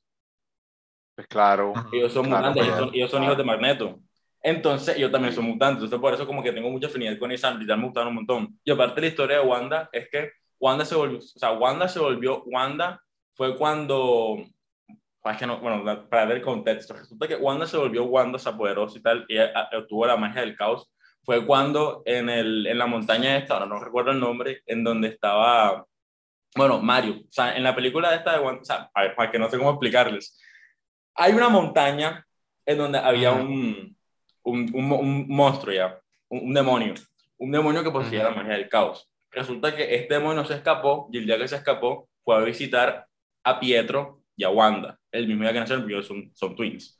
[1.15, 1.73] Pues claro.
[1.93, 2.85] Ellos son Claro, mutantes, ellos claro.
[2.87, 3.99] son, ellos son hijos de Magneto.
[4.41, 5.83] Entonces, ellos también son mutantes.
[5.85, 8.59] Entonces, por eso como que tengo mucha afinidad con esa, ya me gustaron un montón.
[8.63, 11.99] Y aparte la historia de Wanda es que Wanda se volvió, o sea, Wanda se
[11.99, 14.43] volvió, Wanda fue cuando,
[15.33, 18.49] es que no, bueno, para ver el contexto, resulta que Wanda se volvió Wanda, se
[18.49, 19.37] apoderó y tal, y
[19.75, 20.91] obtuvo la magia del caos.
[21.23, 25.07] Fue cuando en, el, en la montaña esta, ahora no recuerdo el nombre, en donde
[25.07, 25.85] estaba,
[26.55, 27.21] bueno, Mario.
[27.27, 29.49] O sea, en la película esta de Wanda, o sea, a ver, para que no
[29.49, 30.39] sé cómo explicarles.
[31.15, 32.25] Hay una montaña
[32.65, 33.95] en donde había un,
[34.43, 36.93] un, un, un monstruo ya, un, demonio,
[37.37, 39.09] un demonio que poseía la magia del caos.
[39.31, 43.07] Resulta que este demonio se escapó y el día que se escapó fue a visitar
[43.43, 46.99] a Pietro y a Wanda, el mismo día que nacieron, porque son, son twins.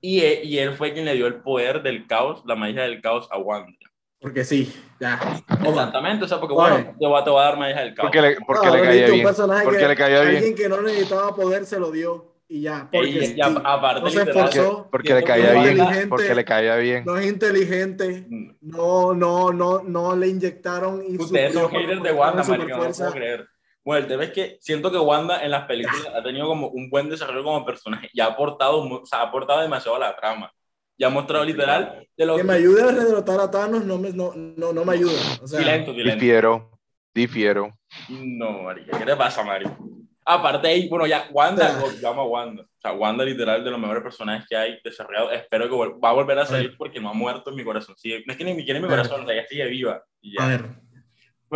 [0.00, 3.00] Y él, y él fue quien le dio el poder del caos, la magia del
[3.00, 3.72] caos a Wanda.
[4.20, 5.20] Porque sí, ya.
[5.64, 6.70] Exactamente, o sea, porque Oye.
[6.70, 8.06] bueno, te voy, a, te voy a dar magia del caos.
[8.06, 10.54] porque le, porque Ah, le caía un bien, personaje porque que le caía bien, Alguien
[10.54, 12.88] que no necesitaba poder se lo dio y ya.
[12.90, 16.44] Porque Y- y aparte, no se literal, porque, esforzó, porque le caía bien, porque le
[16.44, 17.04] caía bien.
[17.04, 18.50] no es inteligente, Mm.
[18.62, 23.48] no, no, no, no le inyectaron y Ustedes son haters de Wanda, no puedo creer.
[23.86, 26.90] Bueno, el tema es que siento que Wanda en las películas ha tenido como un
[26.90, 30.52] buen desarrollo como personaje y ha aportado, o sea, ha aportado demasiado a la trama.
[30.98, 34.10] Y ha mostrado literal de lo Que me ayude a derrotar a Thanos no me,
[34.12, 35.12] no, no, no me ayuda.
[35.40, 36.14] O sea, Silento, silento.
[36.16, 36.80] Difiero,
[37.14, 37.78] difiero.
[38.08, 39.76] No, marica, ¿qué te pasa, Mario?
[40.24, 41.82] Aparte ahí, bueno, ya, Wanda, Ah.
[41.84, 42.62] oh, yo amo a Wanda.
[42.64, 45.30] O sea, Wanda literal de los mejores personajes que hay desarrollado.
[45.30, 47.94] Espero que va a volver a salir porque no ha muerto en mi corazón.
[47.96, 50.02] Sigue, no es que ni siquiera en mi corazón, o sea, ya sigue viva.
[50.20, 50.44] Y ya.
[50.44, 50.64] a ver,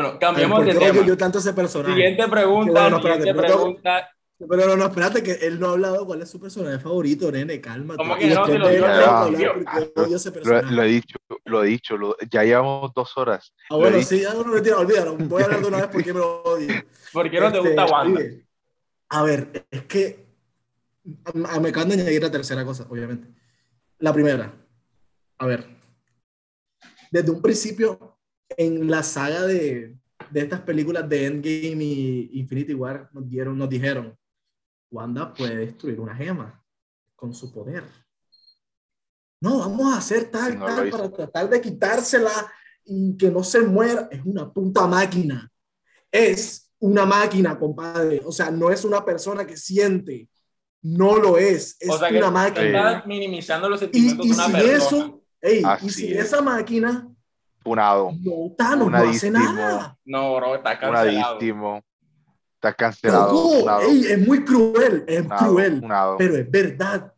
[0.02, 0.18] Bueno,
[0.56, 0.90] ¿por de qué tema.
[0.92, 1.94] odio yo tanto ese personaje?
[1.94, 4.10] Siguiente pregunta, Bueno, espérate, siguiente pero tengo- pregunta.
[4.48, 7.60] Pero no, no, espérate, que él no ha hablado cuál es su personaje favorito, nene,
[7.60, 7.98] cálmate.
[7.98, 8.46] ¿Cómo que Y no?
[8.46, 8.68] Te lo
[10.82, 13.52] he dicho, lo he dicho, lo- ya llevamos dos horas.
[13.70, 15.16] Ah, bueno, sí, ya no mentira, olvídalo.
[15.16, 16.68] Voy a hablar de una vez porque me lo odio.
[17.12, 18.20] ¿Por qué no te Este, gusta Wanda?
[18.20, 18.46] oye,
[19.10, 20.26] A ver, es que
[21.24, 23.28] a- me acaban de añadir la tercera cosa, obviamente.
[23.98, 24.52] La primera,
[25.38, 25.66] a ver,
[27.10, 28.09] desde un principio,
[28.56, 29.96] en la saga de,
[30.30, 34.16] de estas películas de Endgame y Infinity War nos, dieron, nos dijeron,
[34.90, 36.62] Wanda puede destruir una gema
[37.16, 37.84] con su poder.
[39.40, 42.30] No, vamos a hacer tal, no tal, para tratar de quitársela
[42.84, 44.08] y que no se muera.
[44.10, 45.50] Es una puta máquina.
[46.12, 48.20] Es una máquina, compadre.
[48.24, 50.28] O sea, no es una persona que siente.
[50.82, 51.76] No lo es.
[51.80, 52.66] Es O sea que una máquina.
[52.66, 55.04] estás minimizando los Y, sentimientos y de una sin persona.
[55.04, 56.24] eso, ey, y sin es.
[56.26, 57.08] esa máquina,
[57.62, 58.10] Punado.
[58.22, 59.96] no, Thanos no hace nada.
[60.04, 61.34] No, bro, está cancelado.
[61.38, 61.82] Punadísimo.
[62.54, 63.80] Estás cancelado.
[63.82, 66.16] Ey, es muy cruel, es punado, cruel, punado.
[66.18, 67.12] pero es verdad.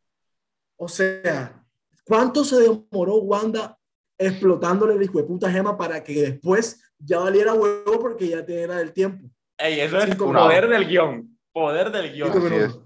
[0.76, 1.64] O sea,
[2.04, 3.78] ¿cuánto se demoró Wanda
[4.18, 8.76] explotándole el hijo de puta gema para que después ya valiera huevo porque ya era
[8.76, 9.28] del tiempo?
[9.58, 11.38] Ey, eso es Cinco poder del guion.
[11.52, 12.30] Poder del guion.
[12.42, 12.80] Minutos.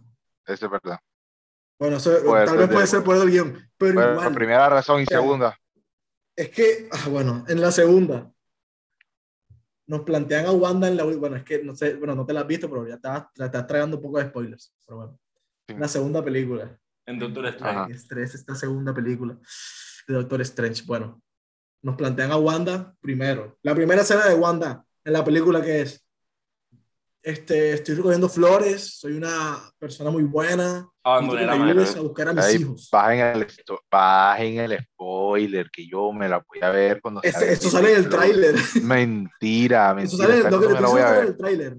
[0.46, 0.98] Eso es verdad.
[1.78, 4.34] Bueno, eso, Puede tal vez de- puede ser por el guion, pero Bueno, igual.
[4.34, 5.58] primera razón y segunda.
[6.36, 8.30] Es que, ah, bueno, en la segunda
[9.88, 11.04] nos plantean a Wanda en la.
[11.04, 13.32] Bueno, es que no sé, bueno, no te la has visto, pero ya te estás,
[13.32, 14.74] te estás tragando un poco de spoilers.
[14.84, 15.18] Pero bueno,
[15.68, 15.74] Sí.
[15.76, 16.78] la segunda película.
[17.06, 17.92] En Doctor Strange.
[17.92, 19.36] Estrés esta segunda película
[20.06, 20.82] de Doctor Strange.
[20.86, 21.20] Bueno,
[21.82, 23.58] nos plantean a Wanda primero.
[23.62, 26.05] La primera escena de Wanda en la película que es.
[27.26, 30.88] Este, estoy recogiendo flores, soy una persona muy buena.
[31.02, 32.88] Abandoné la a buscar a mis hijos.
[32.92, 33.46] bajen el,
[33.90, 37.90] bajen el spoiler, que yo me la voy a ver cuando Este- salga esto sale
[37.90, 38.16] en el título.
[38.22, 38.54] tráiler.
[38.80, 40.24] Mentira, Eso mentira.
[40.24, 41.26] sale, ¿sabes lo que te estoy voy a diciendo sale en ver?
[41.26, 41.76] el tráiler.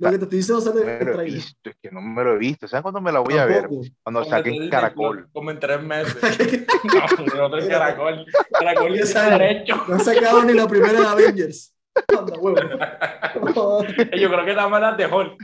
[0.00, 1.34] Lo que te estoy diciendo sale No en me el lo he tráiler.
[1.36, 2.66] visto, es que no me lo he visto.
[2.66, 3.68] ¿Sabes cuándo me la voy a ver?
[4.02, 5.28] Cuando Como saque en en Disney Caracol.
[5.32, 6.16] Como en tres meses.
[7.36, 8.26] No, otro es Caracol.
[8.58, 9.38] Caracol tiene años.
[9.38, 9.84] derecho.
[9.86, 11.76] No han sacado ni la primera de Avengers.
[12.18, 12.56] Anda, huevo.
[14.18, 15.38] Yo creo que nada más las de Hulk.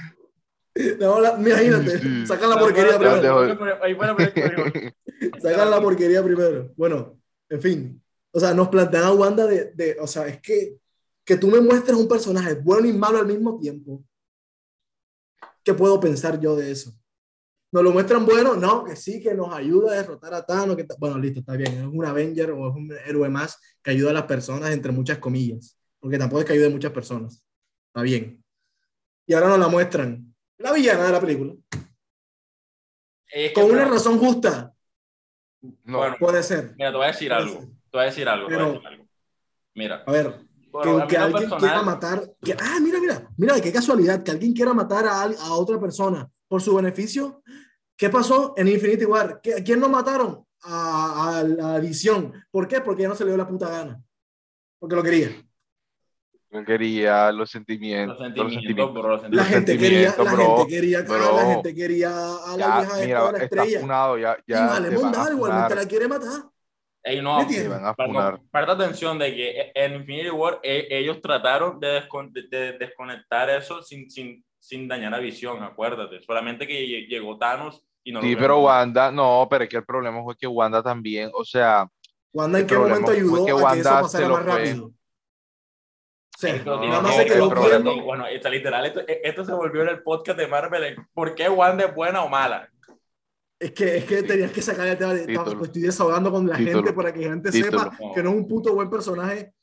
[1.00, 3.22] No, la- imagínate, sacan la porquería primero.
[5.40, 6.72] Sacan la porquería primero.
[6.76, 7.18] Bueno,
[7.48, 8.02] en fin.
[8.30, 10.76] O sea, nos plantean a Wanda de, de- o sea, es que,
[11.24, 14.02] que tú me muestres un personaje bueno y malo al mismo tiempo.
[15.64, 16.92] ¿Qué puedo pensar yo de eso?
[17.72, 18.54] ¿Nos lo muestran bueno?
[18.54, 20.76] No, que sí, que nos ayuda a derrotar a Thanos.
[20.76, 21.72] Que bueno, listo, está bien.
[21.72, 25.18] Es un Avenger o es un héroe más que ayuda a las personas, entre muchas
[25.18, 25.76] comillas.
[26.06, 27.42] Porque tampoco es que ayude a muchas personas.
[27.88, 28.40] Está bien.
[29.26, 30.32] Y ahora nos la muestran.
[30.56, 31.52] La villana de la película.
[33.26, 34.72] Es que, Con una razón justa,
[35.82, 36.74] No, Bueno, puede ser.
[36.78, 37.54] Mira, te voy a decir Puede algo.
[37.58, 37.68] ser.
[37.68, 38.46] Te voy a decir algo.
[38.46, 38.50] a
[38.90, 39.08] decir.
[39.74, 40.26] Mira, A ver,
[41.08, 42.32] que, a alguien personal- quiera matar.
[42.40, 46.30] que- ah, mira, mira, mira, qué casualidad, que alguien quiera matar a, a otra persona
[46.46, 47.42] por su beneficio.
[47.96, 49.40] ¿Qué pasó en Infinity War?
[49.42, 50.46] ¿Qué- ¿A quién no mataron?
[50.62, 52.32] A, a la visión.
[52.52, 52.80] ¿Por qué?
[52.80, 54.00] Porque ya no se le dio la puta gana.
[54.78, 55.30] Porque lo quería.
[56.50, 58.18] Yo quería los Los sentimientos.
[58.18, 59.48] Los sentimientos, bro, los La sentimientos.
[59.48, 61.36] gente quería, la sentimientos, gente quería, bro.
[61.36, 63.80] la gente quería a la Ya, vieja esta mira, de la estrella.
[63.80, 66.42] funado, ya, y ya vale, te van a mondar, igualmente la quiere matar.
[67.02, 67.62] Ey, ¿Me no, entiendes?
[67.64, 68.40] te van a Pero funar.
[68.50, 73.48] Presta atención de que en Infinity War eh, ellos trataron de, descon- de- de desconectar
[73.50, 76.20] eso sin, sin, sin dañar a Visión, acuérdate.
[76.22, 78.42] Solamente que lle- llegó Thanos y no lo Sí, vieron.
[78.42, 81.86] pero Wanda, no, pero es que el problema fue que Wanda también, o sea,
[82.32, 84.44] Wanda en qué momento ayudó fue que a que eso Wanda pasara se lo más
[84.44, 84.52] fue.
[84.58, 84.86] rápido.
[84.86, 84.92] O
[86.42, 88.02] Esto No, más que- se quedó viendo.
[88.02, 90.96] Bueno, está literal, esto, esto se volvió en el podcast de Marvel.
[91.14, 92.68] ¿Por qué Wanda es buena o mala?
[93.58, 95.56] Es que, es que tenías que sacar el tema de Título.
[95.56, 96.76] pues, estoy desahogando con la Título.
[96.78, 97.78] gente para que la gente Título.
[97.78, 99.54] sepa que no es un puto buen personaje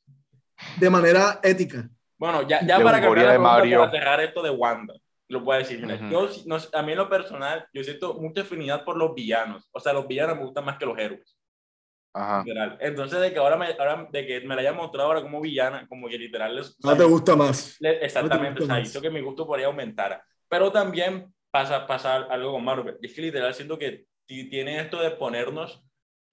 [0.78, 1.88] de manera ética.
[2.18, 4.96] Bueno, ya, ya para cambiar para cerrar esto de Wanda,
[5.28, 5.80] lo puedo decir.
[5.80, 6.10] mira, Ujú.
[6.10, 9.70] yo, no sé, a mí en lo personal, yo siento mucha afinidad por los villanos.
[9.72, 11.38] O sea, los villanos me gustan más que los héroes.
[12.14, 12.43] Ajá.
[12.45, 12.78] Literal.
[12.82, 15.88] Entonces, de que ahora me, ahora, de que me la haya mostrado ahora como villana,
[15.88, 17.76] como que literal les, No te gusta más.
[17.80, 18.89] le- exactamente, gusta o sea, más.
[18.89, 20.24] hizo que mi gusto por ahí aumentara.
[20.47, 22.97] Pero también pasa, pasa algo con Marvel.
[23.01, 25.84] Es que literal siento que ti- tiene esto de ponernos,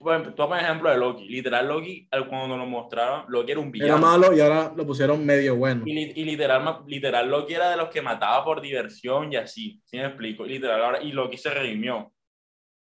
[0.03, 1.29] ejemplo, toma el ejemplo de Loki.
[1.29, 3.99] Literal, Loki, al- cuando nos lo mostraron, Loki era un Era villano.
[3.99, 5.83] malo y ahora lo pusieron medio bueno.
[5.87, 9.97] Y, y literal, literal, Loki era de los que mataba por diversión y así, ¿sí
[9.99, 10.47] me explico?
[10.47, 12.13] Y literal, ahora, y Loki se redimió.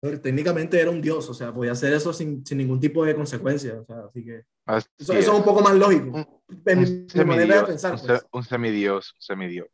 [0.05, 3.15] Pero técnicamente era un dios, o sea, podía hacer eso sin, sin ningún tipo de
[3.15, 3.81] consecuencia.
[3.81, 5.19] O sea, así que Así eso, es.
[5.21, 6.11] eso es un poco más lógico.
[6.11, 7.95] Un- mi, un mi manera de semidios, pensar.
[7.95, 8.27] un, pues.
[8.33, 9.69] un semidios, un semidios.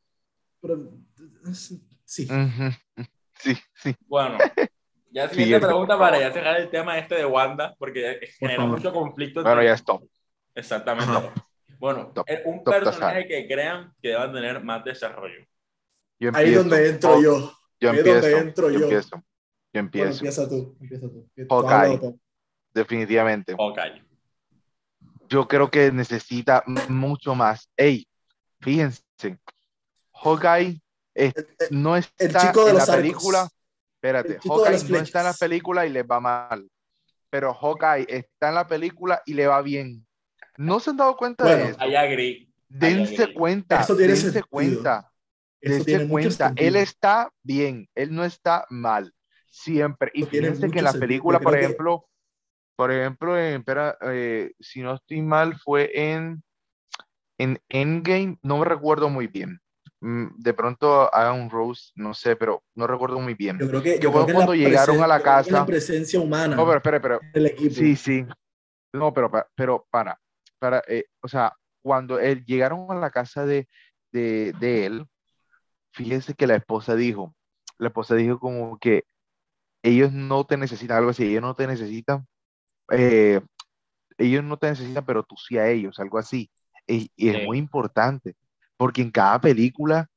[0.60, 0.92] Pero,
[1.52, 1.82] sí.
[3.42, 3.96] Sí, sí.
[4.06, 4.36] Bueno,
[5.10, 8.92] ya siguiente Siguiente, pregunta para ya cerrar el tema este de Wanda, porque genera mucho
[8.92, 9.42] conflicto.
[9.42, 10.04] Bueno, ya stop.
[10.54, 11.10] Exactamente.
[11.10, 11.32] Ajá.
[11.78, 15.40] Bueno, Top- eh, un top personaje que crean que deban tener más desarrollo.
[16.20, 16.62] Yo Ahí es empiezo.
[16.68, 17.52] donde entro Oh, yo.
[17.80, 18.38] Yo ahí es donde empiezo.
[18.38, 18.84] entro yo yo.
[18.84, 19.24] empiezo.
[19.72, 20.18] Yo Bueno, empiezo.
[20.24, 20.76] empieza tú.
[20.80, 21.28] Empieza tú.
[21.48, 22.14] Hawkeye.
[22.74, 23.54] Definitivamente.
[23.56, 23.78] Ok.
[25.28, 27.70] Yo creo que necesita mucho más.
[27.76, 28.06] Ey,
[28.60, 29.02] fíjense.
[30.12, 30.80] Hawkeye
[31.14, 32.96] eh, El- el- no está el chico de en la arcos.
[32.96, 33.48] película.
[33.94, 36.68] Espérate, Hawkeye no está en la película y les va mal.
[37.28, 40.04] Pero Hawkeye está en la película y le va bien.
[40.56, 41.80] ¿No se han dado cuenta Bueno, de eso?
[41.80, 42.52] Ahí agree.
[42.68, 44.46] dense cuenta, Eso tiene dense sentido.
[44.48, 45.12] cuenta,
[45.60, 46.52] Eso dense cuenta.
[46.56, 49.12] Él está bien, él no está mal,
[49.50, 50.10] siempre.
[50.14, 52.06] Y fíjense que la película, por que- ejemplo,
[52.76, 56.42] por ejemplo, en, espera, eh, si no estoy mal, fue en,
[57.38, 59.60] en Endgame, no me recuerdo muy bien.
[60.00, 63.58] Mm, De pronto hagan un Rose, no sé, pero no recuerdo muy bien.
[63.58, 66.56] Yo creo que, yo fue creo que cuando llegaron a la casa- la presencia humana
[66.56, 67.74] No, pero pero del equipo.
[67.74, 68.24] Sí, sí.
[68.94, 70.18] No, pero, pero para,
[70.58, 73.68] para, eh, o sea, cuando él, llegaron a la casa de,
[74.10, 75.06] de, de él,
[75.92, 77.34] fíjense que la esposa dijo,
[77.78, 79.04] la esposa dijo como que
[79.82, 82.26] ellos no te necesitan, algo así, ellos no te necesitan,
[82.92, 83.40] eh,
[84.18, 86.50] ellos no te necesitan, pero tú sí a ellos, algo así.
[86.86, 87.44] Y, y es Sí.
[87.44, 88.34] muy importante,
[88.76, 90.08] porque en cada película,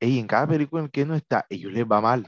[0.00, 2.26] y en cada película en que no está, ellos les va mal.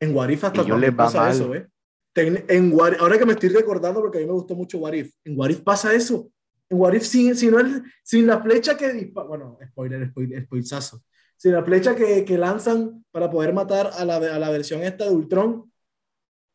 [0.00, 1.32] En What If hasta Ellos les va pasa mal.
[1.34, 1.68] eso, ¿eh?
[2.12, 4.78] Ten- En What If- ahora que me estoy recordando, porque a mí me gustó mucho
[4.78, 6.30] What If, en What If pasa eso.
[6.68, 10.44] En What If, sin, si no es- sin la flecha que dispara, bueno, spoiler, spoiler,
[10.44, 11.02] spoilazo.
[11.38, 15.04] Sin la flecha que, que lanzan para poder matar a la, a la versión esta
[15.04, 15.72] de Ultron,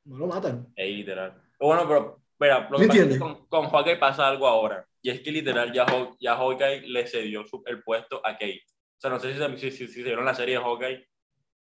[0.05, 0.67] no lo matan.
[0.75, 1.41] Ey, literal.
[1.57, 3.19] Pero bueno, pero, lo que ¿Me pasa es que entiendes?
[3.19, 4.85] con, con Hawkeye pasa algo ahora.
[5.01, 8.61] Y es que literal ya, Haw- ya Hawkeye le cedió su- el puesto a Kate.
[8.67, 11.07] O sea, no sé si, se- si, si, si se vieron la serie de Hawkeye.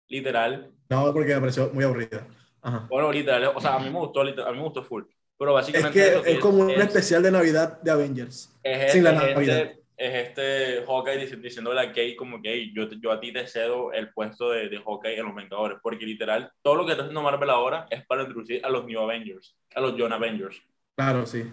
[0.10, 0.72] Literal.
[0.90, 2.26] No, porque me pareció muy aburrida.
[2.62, 2.86] Ajá.
[2.90, 3.52] Bueno, literal.
[3.56, 5.04] O sea, a mí me gustó, literal, a mí me gustó full.
[5.40, 8.52] Pero Es básicamente que eso es como un es- especial de Navidad de Avengers.
[8.64, 9.58] es, sin la es Navidad.
[9.58, 13.34] este, es este Hawkeye dic- diciéndole a Kate como que "Ey, yo, yo a ti
[13.34, 15.80] te cedo el puesto de, de Hawkeye en los Vengadores.
[15.82, 19.00] Porque literal, todo lo que está haciendo Marvel ahora es para introducir a los New
[19.00, 20.62] Avengers, a los John Avengers.
[20.96, 21.52] Claro, sí.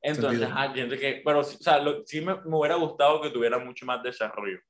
[0.00, 3.30] Entonces, ah, siento que, pero sí, o sea, lo- sí me, me hubiera gustado que
[3.30, 4.60] tuviera mucho más desarrollo.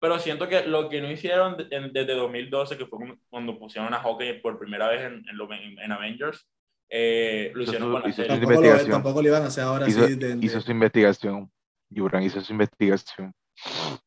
[0.00, 2.98] Pero siento que lo que no hicieron de- en- desde 2012, que fue
[3.28, 6.48] cuando pusieron a Hawkeye por primera vez en, en, lo- en- en Avengers,
[6.88, 8.28] eh, lo Hizo hicieron su- con la hizo serie.
[8.30, 8.90] Tampoco lo, investigación.
[8.92, 10.14] tampoco lo iban a hacer ahora Hizo, sí.
[10.14, 11.50] de- de- hizo su investigación.
[11.92, 13.32] Yuran hizo su investigación.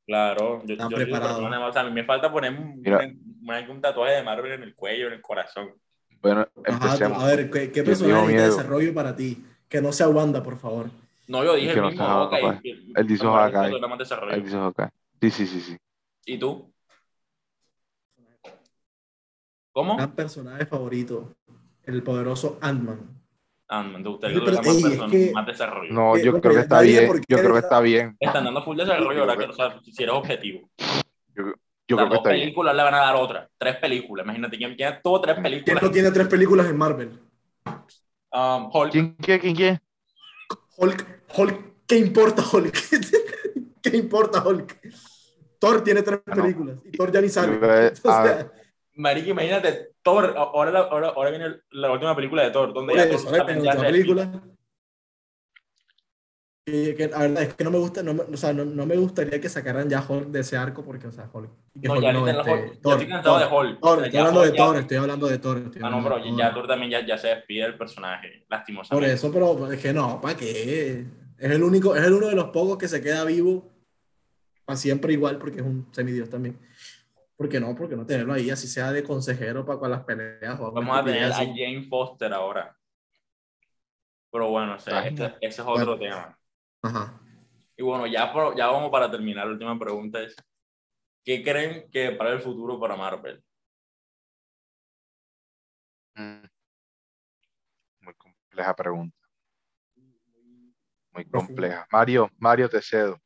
[0.05, 1.37] Claro, yo, yo soy preparados.
[1.37, 4.63] persona, o sea, a mí me falta poner un, un- un tatuaje de Marvel en
[4.63, 5.73] el cuello, en el corazón.
[6.21, 7.23] Bueno, Ajá, empecemos.
[7.23, 9.45] a ver, ¿qué, personaje de desarrollo para ti?
[9.69, 10.89] Que no sea Wanda, por favor.
[11.27, 12.59] No, yo dije que el no mismo sea Hawkeye.
[12.95, 13.81] Él que Hawkeye.
[14.31, 14.89] Ahí dice Hawkeye.
[15.21, 15.77] Sí, sí, sí, sí.
[16.25, 16.71] ¿Y tú?
[19.71, 19.97] ¿Cómo?
[19.97, 21.35] Gran personaje favorito,
[21.83, 23.24] el poderoso Ant-Man.
[23.67, 25.93] Ant-Man, ¿te gustaría Sí, que pero, más, ey, es persona- que- más desarrollo?
[25.93, 28.17] No, Eh, yo creo que está bien, Yo creo que está bien.
[28.19, 30.69] Están dando full desarrollo ahora que, o sea, si eres objetivo.
[31.35, 31.55] Yo, yo Las
[31.87, 32.41] creo que dos está bien.
[32.43, 33.49] películas le van a dar otra.
[33.57, 34.23] Tres películas.
[34.25, 35.83] Imagínate, ¿quién, quién tuvo tres ¿Quién películas?
[35.83, 37.19] no tiene tres películas en Marvel?
[38.31, 38.91] Um, Hulk.
[38.91, 39.39] ¿Quién qué?
[39.39, 39.79] ¿Quién qué?
[40.77, 42.73] Hulk, Hulk, ¿qué importa Hulk?
[43.81, 44.77] ¿Qué importa Hulk?
[45.59, 46.43] Thor tiene tres Ah, no.
[46.43, 47.59] películas y Thor ya ni sale.
[47.61, 48.51] Eh, O a sea, ver.
[48.95, 50.33] Marica, imagínate, Thor.
[50.37, 53.81] Ahora, ahora, ahora viene la última película de Thor, donde por ya eso, Thor ahora
[53.87, 54.41] película.
[56.67, 58.95] Y que la verdad es que no me gusta, no, o sea, no, no me
[58.97, 61.49] gustaría que sacaran ya Hulk de ese arco porque, o sea, Hulk.
[61.79, 62.81] que No, Hulk ya no, este, Hulk.
[62.81, 63.79] Thor, estoy cansado de Thor, Hulk.
[63.79, 65.57] Thor, estoy hablando de ya- Thor, estoy hablando de Thor.
[65.59, 66.53] estoy Ah, no, pero ya Thor.
[66.53, 69.13] Thor también ya, ya se despide del personaje, Por lastimosamente.
[69.13, 71.05] eso, pero es que no, ¿para qué?
[71.37, 73.71] Es el único, es el uno de los pocos que se queda vivo
[74.65, 76.57] para siempre igual, porque es un semidios también.
[77.35, 77.75] ¿Por qué no?
[77.75, 80.59] Porque no tenerlo ahí, así sea de consejero para con las peleas.
[80.59, 81.35] o Vamos a tener a.
[81.35, 82.75] Jane Foster ahora.
[84.31, 85.97] Pero bueno, o sea, Ay, este- ese es otro Bueno.
[85.97, 86.39] tema.
[86.81, 87.21] Ajá.
[87.77, 89.45] Y bueno, ya, por- ya vamos para terminar.
[89.47, 90.35] La última pregunta es:
[91.23, 93.43] ¿qué creen que para el futuro para Marvel?
[96.15, 96.45] Mm.
[98.01, 99.17] Muy compleja pregunta.
[101.11, 101.87] Muy compleja.
[101.91, 103.17] Mario, Mario, te cedo.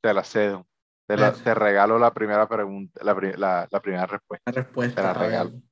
[0.00, 0.66] Te la cedo.
[1.08, 1.42] Te, la- Gracias.
[1.44, 4.50] te regalo la primera pregunta, la, la- la primera respuesta.
[4.52, 4.94] La respuesta.
[5.00, 5.62] Te la regalo.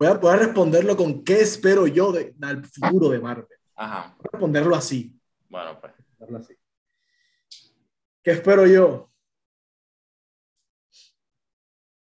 [0.00, 3.46] Voy a poder responderlo con qué espero yo de- del futuro de Marvel.
[3.76, 5.18] Ajá, Voy a responderlo así.
[5.48, 5.92] bueno, pues.
[6.36, 6.56] así.
[8.22, 9.10] ¿Qué espero yo?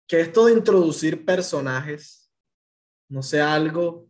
[0.07, 2.32] Que esto de introducir personajes
[3.09, 4.07] no sea algo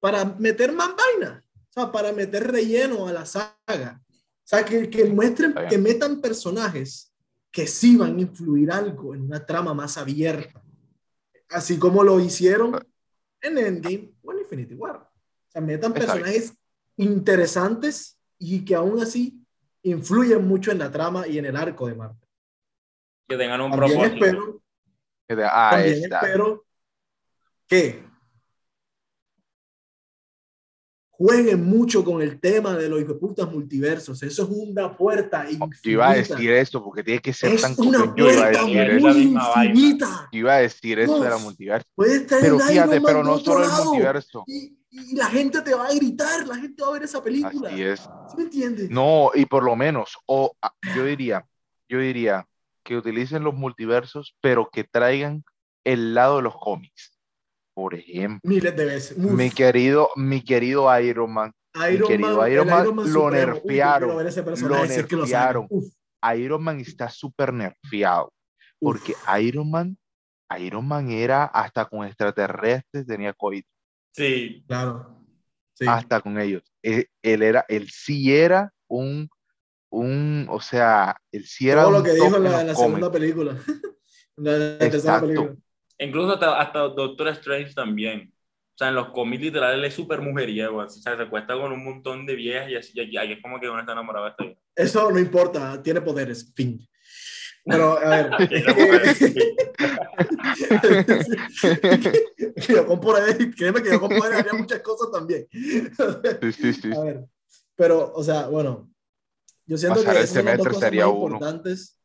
[0.00, 1.41] para meter más vaina,
[1.74, 4.02] o sea, para meter relleno a la saga.
[4.08, 4.14] O
[4.44, 7.12] sea, que, que muestren, que metan personajes
[7.50, 10.62] que sí van a influir algo en una trama más abierta.
[11.48, 12.78] Así como lo hicieron
[13.40, 14.96] en Endgame o en Infinity War.
[14.96, 16.54] O sea, metan personajes
[16.96, 19.38] interesantes y que aún así
[19.82, 22.16] influyen mucho en la trama y en el arco de Marvel.
[23.28, 24.24] Que tengan un También propósito.
[24.26, 24.62] espero,
[25.28, 26.20] Que te- Ah, también está.
[26.20, 26.64] espero
[27.66, 28.02] que
[31.22, 34.22] jueguen mucho con el tema de los hijueputas multiversos.
[34.24, 35.78] Eso es una puerta infinita.
[35.84, 38.12] Yo iba a decir eso porque tiene que ser es tan una.
[38.16, 39.08] Yo iba a puerta decir es eso.
[39.20, 40.28] infinita.
[40.32, 41.42] Yo iba a decir eso de la Dios.
[41.42, 41.88] multiverso.
[41.94, 44.44] Puede estar Pero en fíjate, pero no solo el multiverso.
[44.48, 47.68] Y, y la gente te va a gritar, la gente va a ver esa película.
[47.70, 48.00] Así es.
[48.00, 48.90] ¿Sí me entiendes?
[48.90, 50.56] No, y por lo menos, o
[50.96, 51.46] yo diría,
[51.88, 52.48] yo diría
[52.82, 55.44] que utilicen los multiversos, pero que traigan
[55.84, 57.12] el lado de los cómics.
[57.74, 59.16] Por ejemplo, Miles de veces.
[59.18, 61.52] Uf, mi querido, mi querido Iron Man,
[61.90, 63.04] Iron querido Man, Iron Man lo supremo.
[63.04, 64.16] Uy, yo quiero nerfearon,
[64.68, 65.68] lo nerfearon.
[66.36, 68.32] Iron Man está súper nerfeado,
[68.80, 68.92] uf.
[68.92, 69.96] porque Iron Man,
[70.58, 73.64] Iron Man era hasta con extraterrestres, tenía COVID,
[74.14, 75.18] Sí, Claro.
[75.74, 75.86] Sí.
[75.88, 76.62] hasta con ellos.
[76.82, 79.28] Él, él era, él sí era un,
[79.90, 83.56] un, o sea, él sí era Todo lo que dijo en la, segunda película.
[84.36, 85.26] En la, la tercera Exacto.
[85.26, 85.56] película.
[86.02, 88.32] Incluso hasta, hasta Doctor Strange también.
[88.74, 91.54] O sea, en los cómics literales él es súper mujeriego, así, o sea, se acuesta
[91.54, 94.24] con un montón de viejas y así, y ahí es como que uno está enamorado
[94.24, 94.60] de esta vieja.
[94.74, 96.86] Eso no importa, tiene poderes, fin.
[97.64, 98.30] Pero, a ver.
[102.56, 105.46] que yo con poderes, créeme que yo con poderes haría muchas cosas también.
[105.52, 106.90] Sí, sí, sí.
[106.92, 107.24] A ver,
[107.76, 108.90] pero, o sea, bueno,
[109.66, 111.36] yo siento Pasar que el esas son dos cosas sería más uno.
[111.36, 111.98] importantes,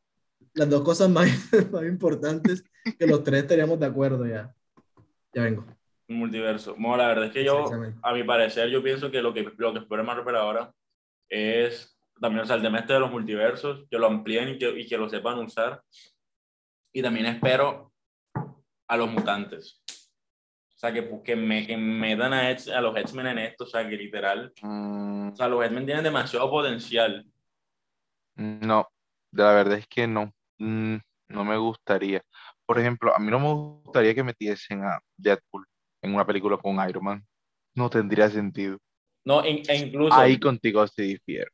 [0.54, 1.28] las dos cosas más,
[1.72, 2.64] más importantes
[2.98, 4.54] que los tres estaríamos de acuerdo ya.
[5.34, 5.66] Ya vengo.
[6.08, 6.74] multiverso.
[6.78, 7.70] Bueno, la verdad es que yo,
[8.02, 10.72] a mi parecer, yo pienso que lo que, lo que espero Marvel ahora
[11.30, 14.70] es también, o sea, el tema este de los multiversos, que lo amplíen y que,
[14.80, 15.82] y que lo sepan usar.
[16.94, 17.92] Y también espero
[18.88, 19.82] a los mutantes.
[19.90, 23.68] O sea, que, que, me, que metan a, X- a los X-Men en esto, o
[23.68, 27.26] sea, que literal, Mm, o sea, los X-Men tienen demasiado potencial.
[28.36, 28.88] No,
[29.32, 30.98] la verdad es que no, Mm,
[31.30, 32.22] no me gustaría.
[32.66, 35.66] Por ejemplo, a mí no me gustaría que metiesen a Deadpool
[36.02, 37.28] en una película con Iron Man.
[37.76, 38.78] No tendría sentido.
[39.26, 41.52] No, e, e incluso, Ahí contigo se difiere.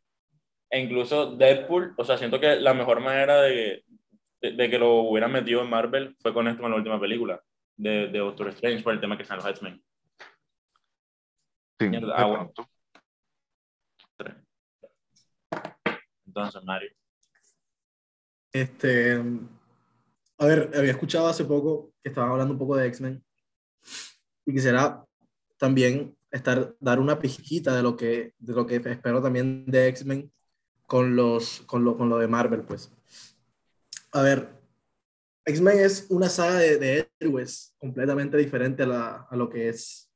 [0.69, 3.83] e incluso Deadpool, o sea, siento que la mejor manera de,
[4.41, 7.41] de, de que lo hubieran metido en Marvel fue con esto, con la última película
[7.75, 9.83] de, de Doctor Strange, por el tema que están los X-Men.
[11.79, 12.53] Sí, ah, bueno.
[16.25, 16.91] Entonces, Mario.
[18.53, 19.19] Este,
[20.37, 23.23] a ver, había escuchado hace poco que estaban hablando un poco de X-Men
[24.45, 25.03] y quisiera
[25.57, 30.31] también estar, dar una pizquita de lo que, de lo que espero también de X-Men
[30.85, 32.91] con, los, con, lo, con lo de Marvel, pues.
[34.11, 34.49] A ver,
[35.45, 40.11] X-Men es una saga de, de héroes completamente diferente a, a lo que es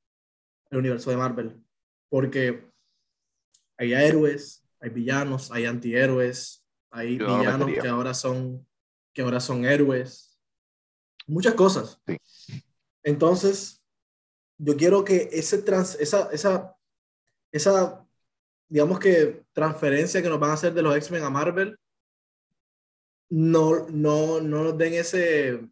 [0.69, 1.59] el universo de Marvel,
[2.07, 2.69] porque
[3.77, 8.65] hay héroes, hay villanos, hay antihéroes, hay Yo villanos que ahora son
[9.13, 10.39] que ahora son héroes,
[11.25, 11.99] muchas cosas.
[12.05, 12.61] Sí.
[13.01, 13.81] Entonces,
[14.59, 16.77] yo quiero que ese trans, esa, esa,
[17.51, 18.07] esa,
[18.69, 21.79] digamos que transferencia que nos van a hacer de los X-Men a Marvel,
[23.29, 25.67] no, no, no nos den ese,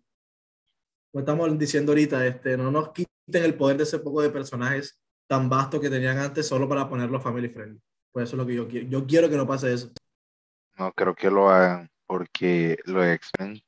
[1.12, 5.00] como estamos diciendo ahorita, este, no nos quiten el poder de ese poco de personajes
[5.28, 7.80] tan vastos que tenían antes solo para ponerlos family friendly.
[8.12, 8.88] Pues eso es lo que yo quiero.
[8.88, 9.92] Yo quiero que no pase eso.
[10.78, 13.62] No creo que lo hagan porque los X-Men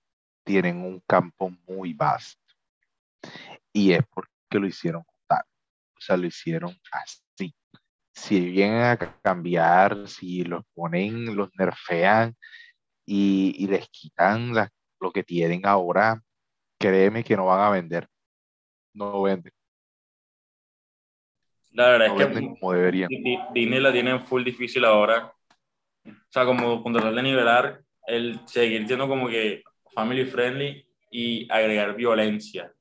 [0.43, 2.41] tienen un campo muy vasto.
[3.73, 4.29] Y es porque
[4.59, 5.43] lo hicieron tal.
[5.95, 7.55] O sea, lo hicieron así.
[8.13, 12.35] Si vienen a ca- cambiar, si los ponen, los nerfean
[13.05, 16.21] y, y les quitan la- lo que tienen ahora,
[16.79, 18.07] créeme que no van a vender.
[18.93, 19.53] No venden.
[21.71, 23.09] La verdad No es que venden como deberían.
[23.09, 25.31] Di- Di- Disney la tiene full difícil ahora.
[26.11, 31.51] O sea, como con tratar de nivelar el seguir siendo como que family friendly y
[31.51, 32.73] agregar violencia.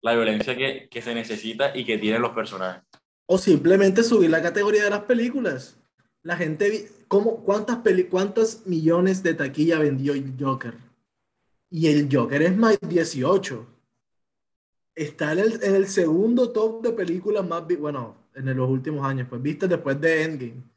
[0.00, 2.82] La violencia que, que se necesita y que tienen los personajes.
[3.26, 5.78] O simplemente subir la categoría de las películas.
[6.22, 10.74] La gente, ¿cómo, cuántas, peli, ¿cuántos millones de taquilla vendió el Joker?
[11.70, 13.66] Y el Joker es más 18.
[14.94, 19.26] Está en el, en el segundo top de películas más, bueno, en los últimos años,
[19.28, 20.71] pues viste después de Endgame.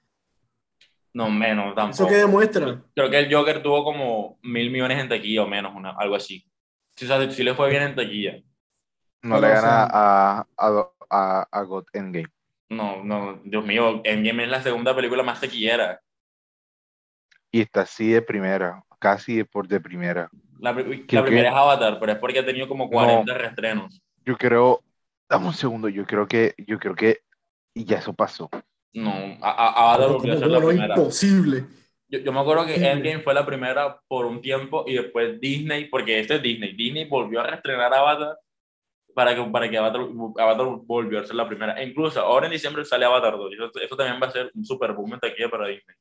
[1.15, 2.09] No, menos ¿Eso tampoco.
[2.09, 2.83] qué demuestra?
[2.93, 6.45] Creo que el Joker tuvo como mil millones en taquilla o menos, una, algo así.
[6.95, 8.33] Sí, o sea, sí le fue bien en taquilla.
[9.23, 12.27] No Pero, le gana a, a, a, a God Endgame.
[12.69, 16.01] No, no, Dios mío, Endgame es la segunda película más taquillera.
[17.51, 20.29] Y está así de primera, casi de por de primera.
[20.59, 24.01] La, la primera que- es Avatar, pero es porque ha tenido como 40 reestrenos.
[24.25, 24.83] Yo creo,
[25.29, 27.21] dame un segundo, yo creo que, yo creo que,
[27.73, 28.49] y ya eso pasó.
[28.95, 30.95] No, a- a- Avatar ¿Cómo, volvió a ser la primera.
[30.95, 31.65] Imposible.
[32.07, 32.75] Yo, yo me acuerdo que.
[32.75, 37.05] Endgame fue la primera por un tiempo y después Disney, porque este es Disney, Disney
[37.05, 38.37] volvió a reestrenar Avatar
[39.13, 40.01] para que, para que Avatar,
[40.37, 41.73] Avatar volvió a ser la primera.
[41.81, 43.51] E incluso ahora en diciembre sale Avatar 2.
[43.51, 45.95] y Eso, eso también va a ser un super boom en taquilla para Disney.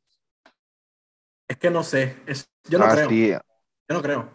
[1.49, 2.17] Es que no sé.
[2.27, 3.09] es- yo no Ah, creo.
[3.11, 4.31] Yo no creo.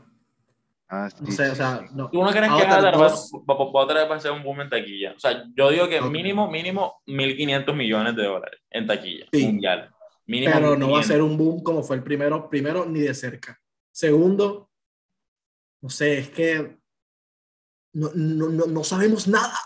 [0.92, 2.10] Ah, No sí, sé, sí, o sea, no.
[2.10, 4.42] ¿Tú no crees que Avatar va, 2, va- va- otra vez va a ser un
[4.44, 5.14] boom en taquilla?
[5.16, 6.10] O sea, yo digo que Ok.
[6.10, 9.46] mínimo, mínimo 1.500 millones de dólares en taquilla Sí.
[9.46, 9.94] mundial.
[10.26, 11.08] Mínimo pero no va a 1.500.
[11.08, 13.60] ser un boom como fue el primero, primero ni de cerca.
[13.92, 14.70] Segundo,
[15.82, 16.78] no sé, es que
[17.94, 19.58] no, no, no, no sabemos nada,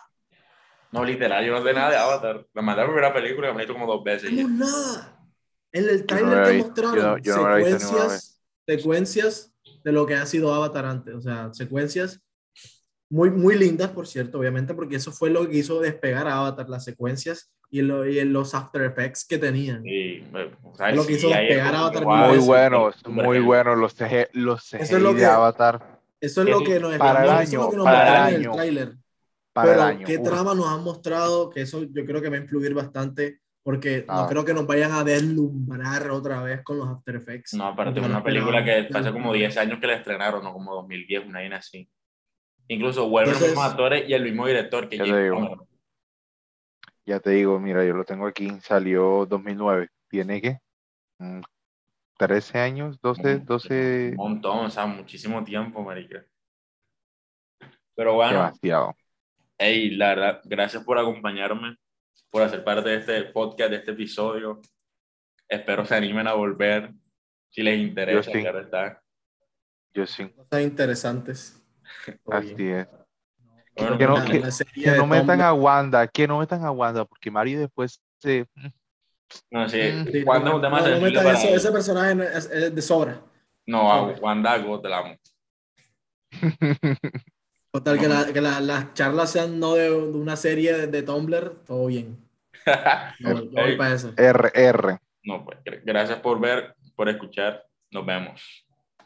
[0.92, 2.46] No, literal, yo no sé nada de Avatar.
[2.54, 4.30] La mandé a la primera película y me he visto como dos no veces.
[4.30, 5.20] sabemos nada.
[5.72, 9.53] En el no trailer te mostraron no- no secuencias, secuencias
[9.84, 12.22] de lo que ha sido Avatar antes, o sea, secuencias
[13.10, 16.68] muy, muy lindas, por cierto, obviamente, porque eso fue lo que hizo despegar a Avatar,
[16.70, 19.84] las secuencias y, lo- y los After Effects que tenían.
[19.84, 20.24] Sí,
[20.64, 24.64] o sea, lo que hizo despegar como Avatar Muy buenos, muy buenos los CG, los
[24.64, 27.42] CGI Eso es lo de que- Avatar Eso es lo que nos para el eso
[27.44, 28.50] es lo año, que nos para el año.
[28.52, 28.94] el tráiler.
[29.54, 30.08] para Pero el año.
[30.08, 33.42] qué Uf, trama nos han mostrado, que eso yo creo que va a influir bastante,
[33.64, 34.28] porque no Ah.
[34.30, 37.54] creo que nos vayan a deslumbrar otra vez con los After Effects.
[37.54, 40.76] No, aparte no una película que hace como 10 años que la estrenaron, no como
[40.76, 41.90] 2010, una vaina así.
[42.68, 45.68] Incluso vuelven los mismos actores y el mismo director que Ya te James digo.
[47.06, 49.90] Ya te digo, mira, yo lo tengo aquí, salió 2009.
[50.10, 50.62] ¿Tiene?
[51.20, 51.42] Mm,
[52.18, 56.24] 13 años, 12, 12, Un montón, o sea, muchísimo tiempo, marica.
[57.96, 58.96] Pero bueno, demasiado.
[59.58, 61.76] hey, la verdad, gracias por acompañarme,
[62.30, 64.62] por hacer parte de este podcast, de este episodio.
[65.48, 66.92] Espero se animen a volver,
[67.50, 68.42] si les interesa, sí.
[68.42, 69.02] claro está.
[69.94, 71.64] Yo sí, Cosas interesantes.
[72.32, 72.88] Así es.
[73.76, 74.42] Bueno, que no- que-
[74.84, 78.48] Que no metan a Wanda, que no metan a Wanda, porque Mario después se...
[79.52, 79.80] No, sí,
[80.12, 82.76] sí, Wanda es no, un tema no, no metan para eso, ese personaje es, es
[82.76, 83.20] de sobra.
[83.66, 84.12] No, a.
[84.20, 85.16] Wanda Go te la amo.
[87.74, 91.02] Total, que, la- que la- las charlas sean no de, de una serie de, de
[91.02, 92.20] Tumblr, todo bien.
[93.20, 94.14] Yo voy para eso.
[94.16, 95.00] R, R.
[95.24, 97.66] No, pues, gr- gracias por ver, por escuchar.
[97.90, 98.42] Nos vemos.